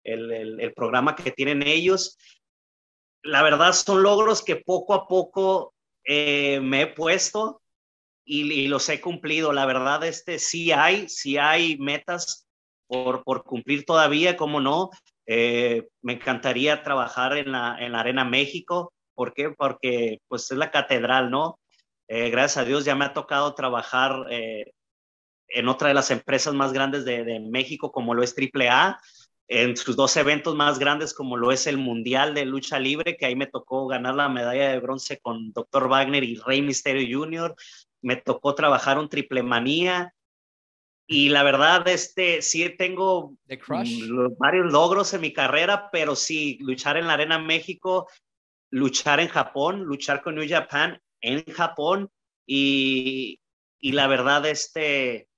el, 0.04 0.60
el, 0.60 0.72
programa 0.74 1.16
que 1.16 1.30
tienen 1.32 1.66
ellos. 1.66 2.16
La 3.22 3.42
verdad 3.42 3.72
son 3.72 4.02
logros 4.02 4.42
que 4.42 4.56
poco 4.56 4.94
a 4.94 5.06
poco 5.06 5.74
eh, 6.04 6.60
me 6.60 6.82
he 6.82 6.86
puesto 6.88 7.62
y, 8.24 8.68
los 8.68 8.88
he 8.88 9.00
cumplido. 9.00 9.52
La 9.52 9.66
verdad, 9.66 10.04
este 10.04 10.38
sí 10.38 10.72
hay, 10.72 11.08
sí 11.08 11.38
hay 11.38 11.76
metas 11.78 12.46
por, 12.86 13.24
por 13.24 13.44
cumplir 13.44 13.84
todavía, 13.84 14.36
como 14.36 14.60
no. 14.60 14.90
Eh, 15.26 15.88
me 16.02 16.14
encantaría 16.14 16.82
trabajar 16.82 17.36
en 17.36 17.52
la, 17.52 17.76
en 17.78 17.92
la 17.92 18.00
Arena 18.00 18.24
México. 18.24 18.92
¿Por 19.14 19.34
qué? 19.34 19.50
Porque 19.50 20.18
pues 20.28 20.50
es 20.50 20.58
la 20.58 20.70
catedral, 20.70 21.30
¿no? 21.30 21.58
Eh, 22.08 22.30
gracias 22.30 22.58
a 22.58 22.64
Dios 22.64 22.84
ya 22.84 22.94
me 22.94 23.04
ha 23.04 23.14
tocado 23.14 23.54
trabajar 23.54 24.26
eh, 24.30 24.72
en 25.48 25.68
otra 25.68 25.88
de 25.88 25.94
las 25.94 26.10
empresas 26.10 26.54
más 26.54 26.72
grandes 26.72 27.04
de, 27.04 27.24
de, 27.24 27.40
México, 27.40 27.92
como 27.92 28.14
lo 28.14 28.22
es 28.22 28.34
AAA. 28.36 29.00
en 29.48 29.76
sus 29.76 29.96
dos 29.96 30.16
eventos 30.16 30.54
más 30.54 30.78
grandes, 30.78 31.14
como 31.14 31.36
lo 31.36 31.52
es 31.52 31.66
el 31.66 31.78
Mundial 31.78 32.34
de 32.34 32.46
Lucha 32.46 32.78
Libre, 32.78 33.16
que 33.16 33.26
ahí 33.26 33.36
me 33.36 33.46
tocó 33.46 33.86
ganar 33.86 34.14
la 34.14 34.28
medalla 34.28 34.70
de 34.70 34.80
bronce 34.80 35.20
con 35.20 35.52
Dr. 35.52 35.88
Wagner 35.88 36.24
y 36.24 36.36
Rey 36.36 36.62
Misterio 36.62 37.20
Jr. 37.20 37.54
Me 38.02 38.16
tocó 38.16 38.54
trabajar 38.54 38.98
un 38.98 39.08
triple 39.08 39.42
manía. 39.42 40.14
Y 41.12 41.28
la 41.28 41.42
verdad, 41.42 41.86
este, 41.88 42.42
sí 42.42 42.68
tengo 42.76 43.34
varios 44.38 44.72
logros 44.72 45.12
en 45.14 45.20
mi 45.20 45.32
carrera, 45.32 45.90
pero 45.92 46.16
sí, 46.16 46.58
luchar 46.60 46.96
en 46.96 47.06
la 47.06 47.14
Arena 47.14 47.38
México, 47.38 48.08
luchar 48.70 49.20
en 49.20 49.28
Japón, 49.28 49.84
luchar 49.84 50.22
con 50.22 50.34
New 50.34 50.48
Japan 50.48 51.00
en 51.20 51.44
Japón 51.44 52.10
y, 52.46 53.40
y 53.78 53.92
la 53.92 54.06
verdad, 54.06 54.46
este, 54.46 55.28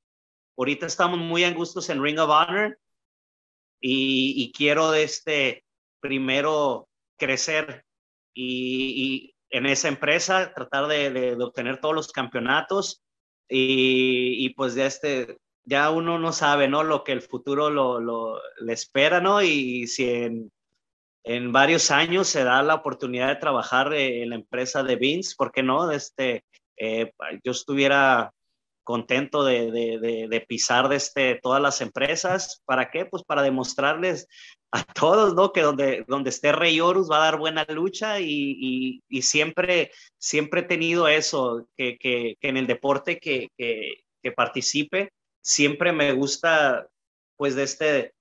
ahorita 0.56 0.86
estamos 0.86 1.18
muy 1.18 1.44
angustos 1.44 1.88
en 1.90 2.02
Ring 2.02 2.18
of 2.18 2.30
Honor 2.30 2.78
y, 3.80 4.52
quiero 4.52 4.94
este, 4.94 5.64
primero 6.00 6.88
crecer 7.18 7.84
y, 8.34 9.34
en 9.50 9.66
esa 9.66 9.88
empresa, 9.88 10.52
tratar 10.54 10.88
de, 10.88 11.36
obtener 11.40 11.80
todos 11.80 11.94
los 11.94 12.12
campeonatos 12.12 13.02
y, 13.48 14.48
pues 14.50 14.74
ya, 14.74 14.86
este, 14.86 15.38
ya 15.64 15.90
uno 15.90 16.18
no 16.18 16.32
sabe, 16.32 16.68
¿no? 16.68 16.82
Lo 16.82 17.04
que 17.04 17.12
el 17.12 17.22
futuro 17.22 17.70
lo, 17.70 18.00
lo 18.00 18.40
le 18.60 18.72
espera, 18.72 19.20
¿no? 19.20 19.42
Y 19.42 19.86
si 19.86 20.08
en, 20.10 20.52
en 21.24 21.52
varios 21.52 21.90
años 21.90 22.28
se 22.28 22.44
da 22.44 22.62
la 22.62 22.74
oportunidad 22.74 23.28
de 23.28 23.36
trabajar 23.36 23.92
en 23.94 24.30
la 24.30 24.36
empresa 24.36 24.82
de 24.82 24.96
Vince, 24.96 25.34
¿por 25.36 25.52
qué 25.52 25.62
no? 25.62 25.90
Este, 25.90 26.44
eh, 26.76 27.12
yo 27.42 27.52
estuviera 27.52 28.32
contento 28.84 29.44
de, 29.44 29.70
de, 29.72 30.28
de, 30.28 30.40
pisar 30.42 30.88
de 30.88 30.96
este, 30.96 31.40
todas 31.42 31.60
las 31.60 31.80
empresas. 31.80 32.62
¿Para 32.66 32.90
qué? 32.90 33.06
Pues 33.06 33.24
para 33.24 33.42
demostrarles 33.42 34.28
a 34.70 34.84
todos, 34.84 35.34
¿no? 35.34 35.52
Que 35.52 35.62
donde, 35.62 36.04
donde 36.06 36.30
esté 36.30 36.52
Rey 36.52 36.78
Horus 36.80 37.10
va 37.10 37.16
a 37.16 37.24
dar 37.24 37.38
buena 37.38 37.64
lucha 37.68 38.20
y, 38.20 39.00
y, 39.08 39.22
siempre, 39.22 39.90
siempre 40.18 40.60
he 40.60 40.64
tenido 40.64 41.08
eso, 41.08 41.66
que, 41.76 41.96
que, 41.96 42.36
que 42.38 42.48
en 42.48 42.58
el 42.58 42.66
deporte 42.66 43.18
que, 43.18 43.48
que, 43.56 44.32
participe, 44.32 45.10
siempre 45.44 45.92
me 45.92 46.12
gusta, 46.12 46.88
pues, 47.36 47.54
de 47.54 47.62
este, 47.64 48.14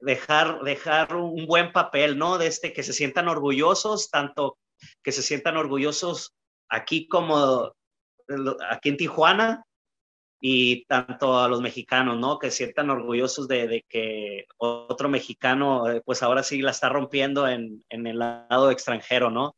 dejar, 0.00 0.60
dejar 0.62 1.16
un 1.16 1.46
buen 1.46 1.72
papel, 1.72 2.18
¿no? 2.18 2.38
De 2.38 2.46
este, 2.46 2.72
que 2.72 2.82
se 2.82 2.92
sientan 2.92 3.28
orgullosos, 3.28 4.10
tanto 4.10 4.58
que 5.02 5.12
se 5.12 5.22
sientan 5.22 5.56
orgullosos 5.56 6.34
aquí 6.68 7.08
como 7.08 7.72
aquí 8.70 8.88
en 8.90 8.96
Tijuana, 8.96 9.64
y 10.46 10.84
tanto 10.84 11.38
a 11.38 11.48
los 11.48 11.62
mexicanos, 11.62 12.18
¿no? 12.18 12.38
Que 12.38 12.50
sientan 12.50 12.90
orgullosos 12.90 13.48
de, 13.48 13.82
que 13.88 14.44
otro 14.58 15.08
mexicano, 15.08 15.90
eh, 15.90 16.02
pues 16.04 16.22
ahora 16.22 16.42
sí 16.42 16.60
la 16.60 16.70
está 16.70 16.90
rompiendo 16.90 17.48
en, 17.48 17.82
en 17.88 18.06
el 18.06 18.18
lado 18.18 18.70
extranjero, 18.70 19.30
¿no? 19.30 19.56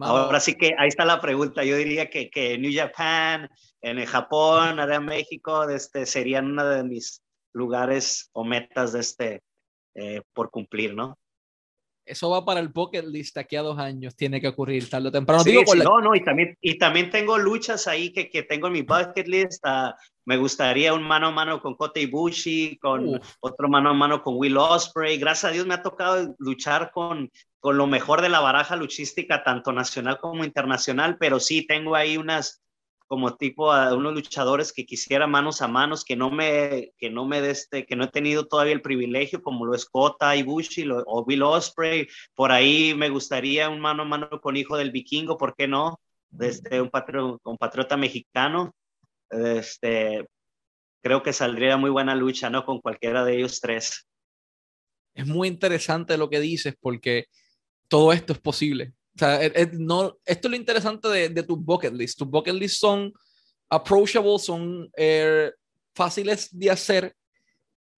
Ahora 0.00 0.40
sí 0.40 0.54
que 0.54 0.74
ahí 0.78 0.88
está 0.88 1.04
la 1.04 1.20
pregunta. 1.20 1.64
Yo 1.64 1.76
diría 1.76 2.08
que, 2.08 2.30
que 2.30 2.58
New 2.58 2.72
Japan, 2.74 3.48
en 3.80 3.98
el 3.98 4.06
Japón, 4.06 4.80
en 4.80 5.04
México, 5.04 5.68
este, 5.68 6.06
serían 6.06 6.46
uno 6.46 6.64
de 6.66 6.84
mis 6.84 7.22
lugares 7.52 8.30
o 8.32 8.44
metas 8.44 8.92
de 8.92 9.00
este, 9.00 9.42
eh, 9.94 10.22
por 10.32 10.50
cumplir, 10.50 10.94
¿no? 10.94 11.18
eso 12.06 12.30
va 12.30 12.44
para 12.44 12.60
el 12.60 12.68
bucket 12.68 13.04
list 13.04 13.36
aquí 13.36 13.56
a 13.56 13.62
dos 13.62 13.78
años, 13.78 14.14
tiene 14.14 14.40
que 14.40 14.48
ocurrir 14.48 14.88
tarde 14.88 15.08
o 15.08 15.12
temprano. 15.12 15.42
No, 15.82 16.00
no, 16.00 16.14
y 16.14 16.22
también, 16.22 16.56
y 16.60 16.78
también 16.78 17.10
tengo 17.10 17.36
luchas 17.36 17.88
ahí 17.88 18.12
que, 18.12 18.30
que 18.30 18.44
tengo 18.44 18.68
en 18.68 18.74
mi 18.74 18.82
bucket 18.82 19.26
list. 19.26 19.60
Ah, 19.64 19.94
me 20.24 20.36
gustaría 20.36 20.94
un 20.94 21.02
mano 21.02 21.28
a 21.28 21.30
mano 21.32 21.60
con 21.60 21.74
Kota 21.74 21.98
Ibushi, 21.98 22.78
con 22.78 23.20
otro 23.40 23.68
mano 23.68 23.90
a 23.90 23.94
mano 23.94 24.22
con 24.22 24.36
Will 24.36 24.56
Osprey. 24.56 25.18
Gracias 25.18 25.50
a 25.50 25.52
Dios 25.52 25.66
me 25.66 25.74
ha 25.74 25.82
tocado 25.82 26.34
luchar 26.38 26.92
con, 26.92 27.30
con 27.66 27.78
lo 27.78 27.88
mejor 27.88 28.22
de 28.22 28.28
la 28.28 28.38
baraja 28.38 28.76
luchística, 28.76 29.42
tanto 29.42 29.72
nacional 29.72 30.18
como 30.18 30.44
internacional, 30.44 31.16
pero 31.18 31.40
sí 31.40 31.66
tengo 31.66 31.96
ahí 31.96 32.16
unas, 32.16 32.62
como 33.08 33.34
tipo 33.36 33.72
a 33.72 33.92
unos 33.92 34.14
luchadores 34.14 34.72
que 34.72 34.86
quisiera 34.86 35.26
manos 35.26 35.62
a 35.62 35.66
manos, 35.66 36.04
que 36.04 36.14
no 36.14 36.30
me, 36.30 36.92
que 36.96 37.10
no 37.10 37.26
me 37.26 37.40
este, 37.50 37.84
que 37.84 37.96
no 37.96 38.04
he 38.04 38.08
tenido 38.12 38.46
todavía 38.46 38.72
el 38.72 38.82
privilegio, 38.82 39.42
como 39.42 39.66
lo 39.66 39.74
es 39.74 39.84
Kota, 39.84 40.36
Ibushi 40.36 40.88
o 41.06 41.24
Will 41.24 41.42
Osprey. 41.42 42.06
Por 42.36 42.52
ahí 42.52 42.94
me 42.94 43.08
gustaría 43.08 43.68
un 43.68 43.80
mano 43.80 44.04
a 44.04 44.06
mano 44.06 44.40
con 44.40 44.56
Hijo 44.56 44.76
del 44.76 44.92
Vikingo, 44.92 45.36
¿por 45.36 45.56
qué 45.56 45.66
no? 45.66 45.98
Este, 46.38 46.80
un, 46.80 46.88
un 47.42 47.58
patriota 47.58 47.96
mexicano. 47.96 48.76
Este, 49.28 50.24
creo 51.02 51.20
que 51.20 51.32
saldría 51.32 51.76
muy 51.78 51.90
buena 51.90 52.14
lucha, 52.14 52.48
¿no? 52.48 52.64
Con 52.64 52.80
cualquiera 52.80 53.24
de 53.24 53.38
ellos 53.38 53.60
tres. 53.60 54.06
Es 55.14 55.26
muy 55.26 55.48
interesante 55.48 56.16
lo 56.16 56.30
que 56.30 56.38
dices 56.38 56.76
porque 56.80 57.26
todo 57.88 58.12
esto 58.12 58.32
es 58.32 58.38
posible. 58.38 58.92
O 59.14 59.18
sea, 59.18 59.40
no, 59.72 60.18
esto 60.24 60.48
es 60.48 60.50
lo 60.50 60.56
interesante 60.56 61.08
de, 61.08 61.28
de 61.30 61.42
tus 61.42 61.58
bucket 61.58 61.92
list. 61.92 62.18
Tus 62.18 62.28
bucket 62.28 62.54
list 62.54 62.78
son 62.78 63.12
approachable, 63.68 64.38
son 64.38 64.90
eh, 64.96 65.50
fáciles 65.94 66.48
de 66.52 66.70
hacer 66.70 67.16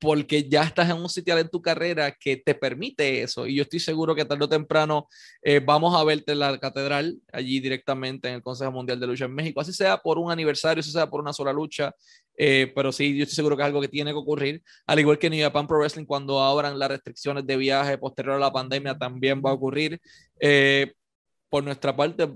porque 0.00 0.48
ya 0.48 0.62
estás 0.62 0.88
en 0.88 0.96
un 0.96 1.08
sitio 1.08 1.36
en 1.36 1.48
tu 1.48 1.60
carrera 1.60 2.12
que 2.12 2.36
te 2.36 2.54
permite 2.54 3.22
eso. 3.22 3.46
Y 3.46 3.56
yo 3.56 3.62
estoy 3.62 3.80
seguro 3.80 4.14
que 4.14 4.24
tarde 4.24 4.44
o 4.44 4.48
temprano 4.48 5.08
eh, 5.42 5.60
vamos 5.60 5.94
a 5.98 6.04
verte 6.04 6.32
en 6.32 6.38
la 6.38 6.58
catedral, 6.58 7.20
allí 7.32 7.60
directamente 7.60 8.28
en 8.28 8.34
el 8.34 8.42
Consejo 8.42 8.70
Mundial 8.70 9.00
de 9.00 9.06
Lucha 9.06 9.24
en 9.24 9.34
México, 9.34 9.60
así 9.60 9.72
sea 9.72 9.98
por 9.98 10.18
un 10.18 10.30
aniversario, 10.30 10.80
así 10.80 10.92
sea 10.92 11.10
por 11.10 11.20
una 11.20 11.32
sola 11.32 11.52
lucha. 11.52 11.92
Eh, 12.38 12.72
pero 12.74 12.92
sí, 12.92 13.16
yo 13.16 13.24
estoy 13.24 13.34
seguro 13.34 13.56
que 13.56 13.62
es 13.62 13.66
algo 13.66 13.80
que 13.80 13.88
tiene 13.88 14.12
que 14.12 14.16
ocurrir. 14.16 14.62
Al 14.86 15.00
igual 15.00 15.18
que 15.18 15.26
en 15.26 15.40
Japan 15.40 15.66
Pro 15.66 15.78
Wrestling, 15.78 16.06
cuando 16.06 16.40
abran 16.40 16.78
las 16.78 16.88
restricciones 16.88 17.44
de 17.46 17.56
viaje 17.56 17.98
posterior 17.98 18.36
a 18.36 18.38
la 18.38 18.52
pandemia, 18.52 18.96
también 18.96 19.42
va 19.44 19.50
a 19.50 19.54
ocurrir 19.54 20.00
por 21.48 21.64
nuestra 21.64 21.96
parte, 21.96 22.28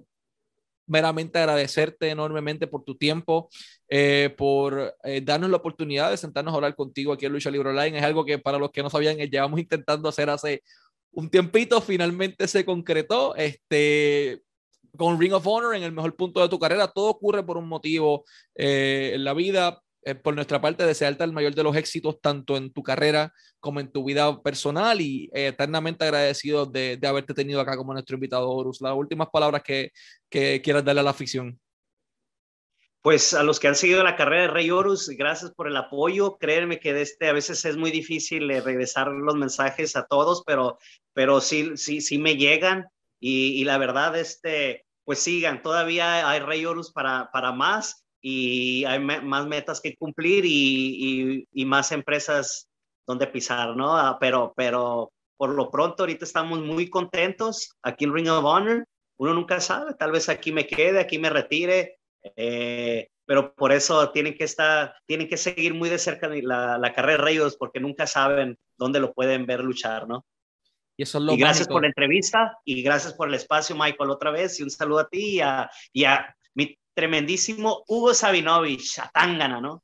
meramente 0.86 1.38
agradecerte 1.38 2.10
enormemente 2.10 2.66
por 2.66 2.84
tu 2.84 2.96
tiempo, 2.96 3.48
eh, 3.88 4.34
por 4.36 4.94
eh, 5.04 5.20
darnos 5.22 5.50
la 5.50 5.56
oportunidad 5.56 6.10
de 6.10 6.16
sentarnos 6.16 6.52
a 6.52 6.56
hablar 6.56 6.74
contigo 6.74 7.12
aquí 7.12 7.26
en 7.26 7.32
Lucha 7.32 7.50
Libre 7.50 7.70
Online. 7.70 7.98
Es 7.98 8.04
algo 8.04 8.24
que 8.24 8.38
para 8.38 8.58
los 8.58 8.70
que 8.70 8.82
no 8.82 8.90
sabían, 8.90 9.20
eh, 9.20 9.28
llevamos 9.28 9.60
intentando 9.60 10.08
hacer 10.08 10.28
hace 10.30 10.62
un 11.12 11.30
tiempito, 11.30 11.80
finalmente 11.80 12.48
se 12.48 12.64
concretó. 12.64 13.34
Este, 13.36 14.42
con 14.96 15.18
Ring 15.18 15.32
of 15.32 15.46
Honor 15.46 15.74
en 15.74 15.82
el 15.82 15.92
mejor 15.92 16.14
punto 16.16 16.40
de 16.40 16.48
tu 16.48 16.58
carrera, 16.58 16.88
todo 16.88 17.08
ocurre 17.08 17.42
por 17.42 17.56
un 17.56 17.66
motivo 17.66 18.24
en 18.54 19.24
la 19.24 19.32
vida. 19.32 19.81
Eh, 20.04 20.16
por 20.16 20.34
nuestra 20.34 20.60
parte, 20.60 20.84
desearte 20.84 21.22
el 21.22 21.32
mayor 21.32 21.54
de 21.54 21.62
los 21.62 21.76
éxitos, 21.76 22.20
tanto 22.20 22.56
en 22.56 22.72
tu 22.72 22.82
carrera 22.82 23.32
como 23.60 23.78
en 23.78 23.92
tu 23.92 24.04
vida 24.04 24.42
personal 24.42 25.00
y 25.00 25.30
eh, 25.32 25.48
eternamente 25.48 26.04
agradecido 26.04 26.66
de, 26.66 26.96
de, 26.96 27.06
haberte 27.06 27.34
tenido 27.34 27.60
acá 27.60 27.76
como 27.76 27.92
nuestro 27.92 28.16
invitado, 28.16 28.50
Horus. 28.50 28.80
Las 28.80 28.94
últimas 28.94 29.28
palabras 29.32 29.62
que, 29.62 29.92
que 30.28 30.60
quieras 30.60 30.84
darle 30.84 31.02
a 31.02 31.04
la 31.04 31.10
afición. 31.10 31.60
Pues 33.00 33.34
a 33.34 33.42
los 33.42 33.60
que 33.60 33.68
han 33.68 33.74
seguido 33.74 34.02
la 34.02 34.16
carrera 34.16 34.42
de 34.42 34.48
Rey 34.48 34.70
Horus, 34.70 35.08
gracias 35.08 35.52
por 35.52 35.68
el 35.68 35.76
apoyo. 35.76 36.36
Créanme 36.38 36.80
que 36.80 36.92
de 36.92 37.02
este 37.02 37.28
a 37.28 37.32
veces 37.32 37.64
es 37.64 37.76
muy 37.76 37.90
difícil 37.90 38.50
eh, 38.50 38.60
regresar 38.60 39.08
los 39.08 39.36
mensajes 39.36 39.94
a 39.96 40.06
todos, 40.06 40.42
pero, 40.44 40.78
pero 41.12 41.40
sí, 41.40 41.76
sí, 41.76 42.00
sí 42.00 42.18
me 42.18 42.36
llegan 42.36 42.86
y, 43.20 43.60
y 43.60 43.64
la 43.64 43.78
verdad, 43.78 44.16
este, 44.16 44.84
pues 45.04 45.20
sigan, 45.20 45.62
todavía 45.62 46.28
hay 46.28 46.40
Rey 46.40 46.64
Horus 46.64 46.92
para, 46.92 47.30
para 47.32 47.52
más 47.52 48.01
y 48.22 48.84
hay 48.84 49.00
más 49.00 49.46
metas 49.46 49.80
que 49.80 49.96
cumplir 49.96 50.44
y, 50.46 51.44
y, 51.52 51.64
más 51.64 51.90
empresas 51.90 52.68
donde 53.04 53.26
pisar, 53.26 53.76
¿no? 53.76 53.96
Ah, 53.96 54.16
pero, 54.20 54.54
pero 54.56 55.12
por 55.36 55.50
lo 55.50 55.68
pronto 55.70 56.04
ahorita 56.04 56.24
estamos 56.24 56.60
muy 56.60 56.88
contentos 56.88 57.76
aquí 57.82 58.04
en 58.04 58.14
Ring 58.14 58.28
of 58.28 58.44
Honor. 58.44 58.86
Uno 59.18 59.34
nunca 59.34 59.60
sabe, 59.60 59.94
tal 59.94 60.12
vez 60.12 60.28
aquí 60.28 60.52
me 60.52 60.68
quede, 60.68 61.00
aquí 61.00 61.18
me 61.18 61.30
retire, 61.30 61.98
eh, 62.36 63.08
pero 63.26 63.54
por 63.54 63.72
eso 63.72 64.10
tienen 64.10 64.34
que 64.34 64.44
estar, 64.44 64.94
tienen 65.04 65.28
que 65.28 65.36
seguir 65.36 65.74
muy 65.74 65.88
de 65.88 65.98
cerca 65.98 66.28
la, 66.28 66.78
la 66.78 66.92
carrera 66.92 67.18
de 67.18 67.24
Reyes 67.24 67.56
porque 67.56 67.80
nunca 67.80 68.06
saben 68.06 68.56
dónde 68.78 69.00
lo 69.00 69.12
pueden 69.12 69.46
ver 69.46 69.60
luchar, 69.60 70.06
¿no? 70.06 70.24
Y, 70.96 71.02
eso 71.02 71.18
es 71.18 71.24
lo 71.24 71.32
y 71.32 71.38
gracias 71.38 71.66
por 71.66 71.82
la 71.82 71.88
entrevista 71.88 72.56
y 72.64 72.82
gracias 72.82 73.14
por 73.14 73.28
el 73.28 73.34
espacio, 73.34 73.74
Michael, 73.74 74.10
otra 74.10 74.30
vez. 74.30 74.60
Y 74.60 74.62
un 74.62 74.70
saludo 74.70 75.00
a 75.00 75.08
ti 75.08 75.36
y 75.36 75.40
a, 75.40 75.70
y 75.92 76.04
a 76.04 76.36
tremendísimo 76.94 77.84
Hugo 77.88 78.14
Sabinovich, 78.14 79.00
Tangana, 79.12 79.60
¿no? 79.60 79.82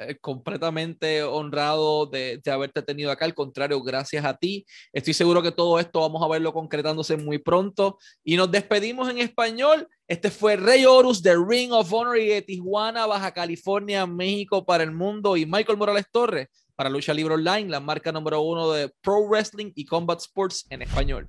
Eh, 0.00 0.16
completamente 0.20 1.24
honrado 1.24 2.06
de, 2.06 2.40
de, 2.44 2.50
haberte 2.52 2.82
tenido 2.82 3.10
acá. 3.10 3.24
Al 3.24 3.34
contrario, 3.34 3.82
gracias 3.82 4.24
a 4.24 4.36
ti. 4.36 4.64
Estoy 4.92 5.12
seguro 5.12 5.42
que 5.42 5.50
todo 5.50 5.80
esto 5.80 6.00
vamos 6.00 6.22
a 6.22 6.28
verlo 6.28 6.52
concretándose 6.52 7.16
muy 7.16 7.38
pronto. 7.38 7.98
Y 8.22 8.36
nos 8.36 8.50
despedimos 8.50 9.08
en 9.10 9.18
español. 9.18 9.88
Este 10.06 10.30
fue 10.30 10.56
Rey 10.56 10.84
Horus 10.84 11.20
de 11.22 11.34
Ring 11.34 11.72
of 11.72 11.92
Honor 11.92 12.18
y 12.18 12.28
de 12.28 12.42
Tijuana, 12.42 13.06
Baja 13.06 13.32
California, 13.32 14.06
México 14.06 14.64
para 14.64 14.84
el 14.84 14.92
mundo. 14.92 15.36
Y 15.36 15.46
Michael 15.46 15.78
Morales 15.78 16.06
Torres 16.12 16.48
para 16.76 16.90
Lucha 16.90 17.12
Libre 17.12 17.34
Online, 17.34 17.68
la 17.68 17.80
marca 17.80 18.12
número 18.12 18.40
uno 18.40 18.70
de 18.70 18.88
Pro 19.00 19.26
Wrestling 19.26 19.72
y 19.74 19.84
Combat 19.84 20.20
Sports 20.20 20.64
en 20.70 20.82
español. 20.82 21.28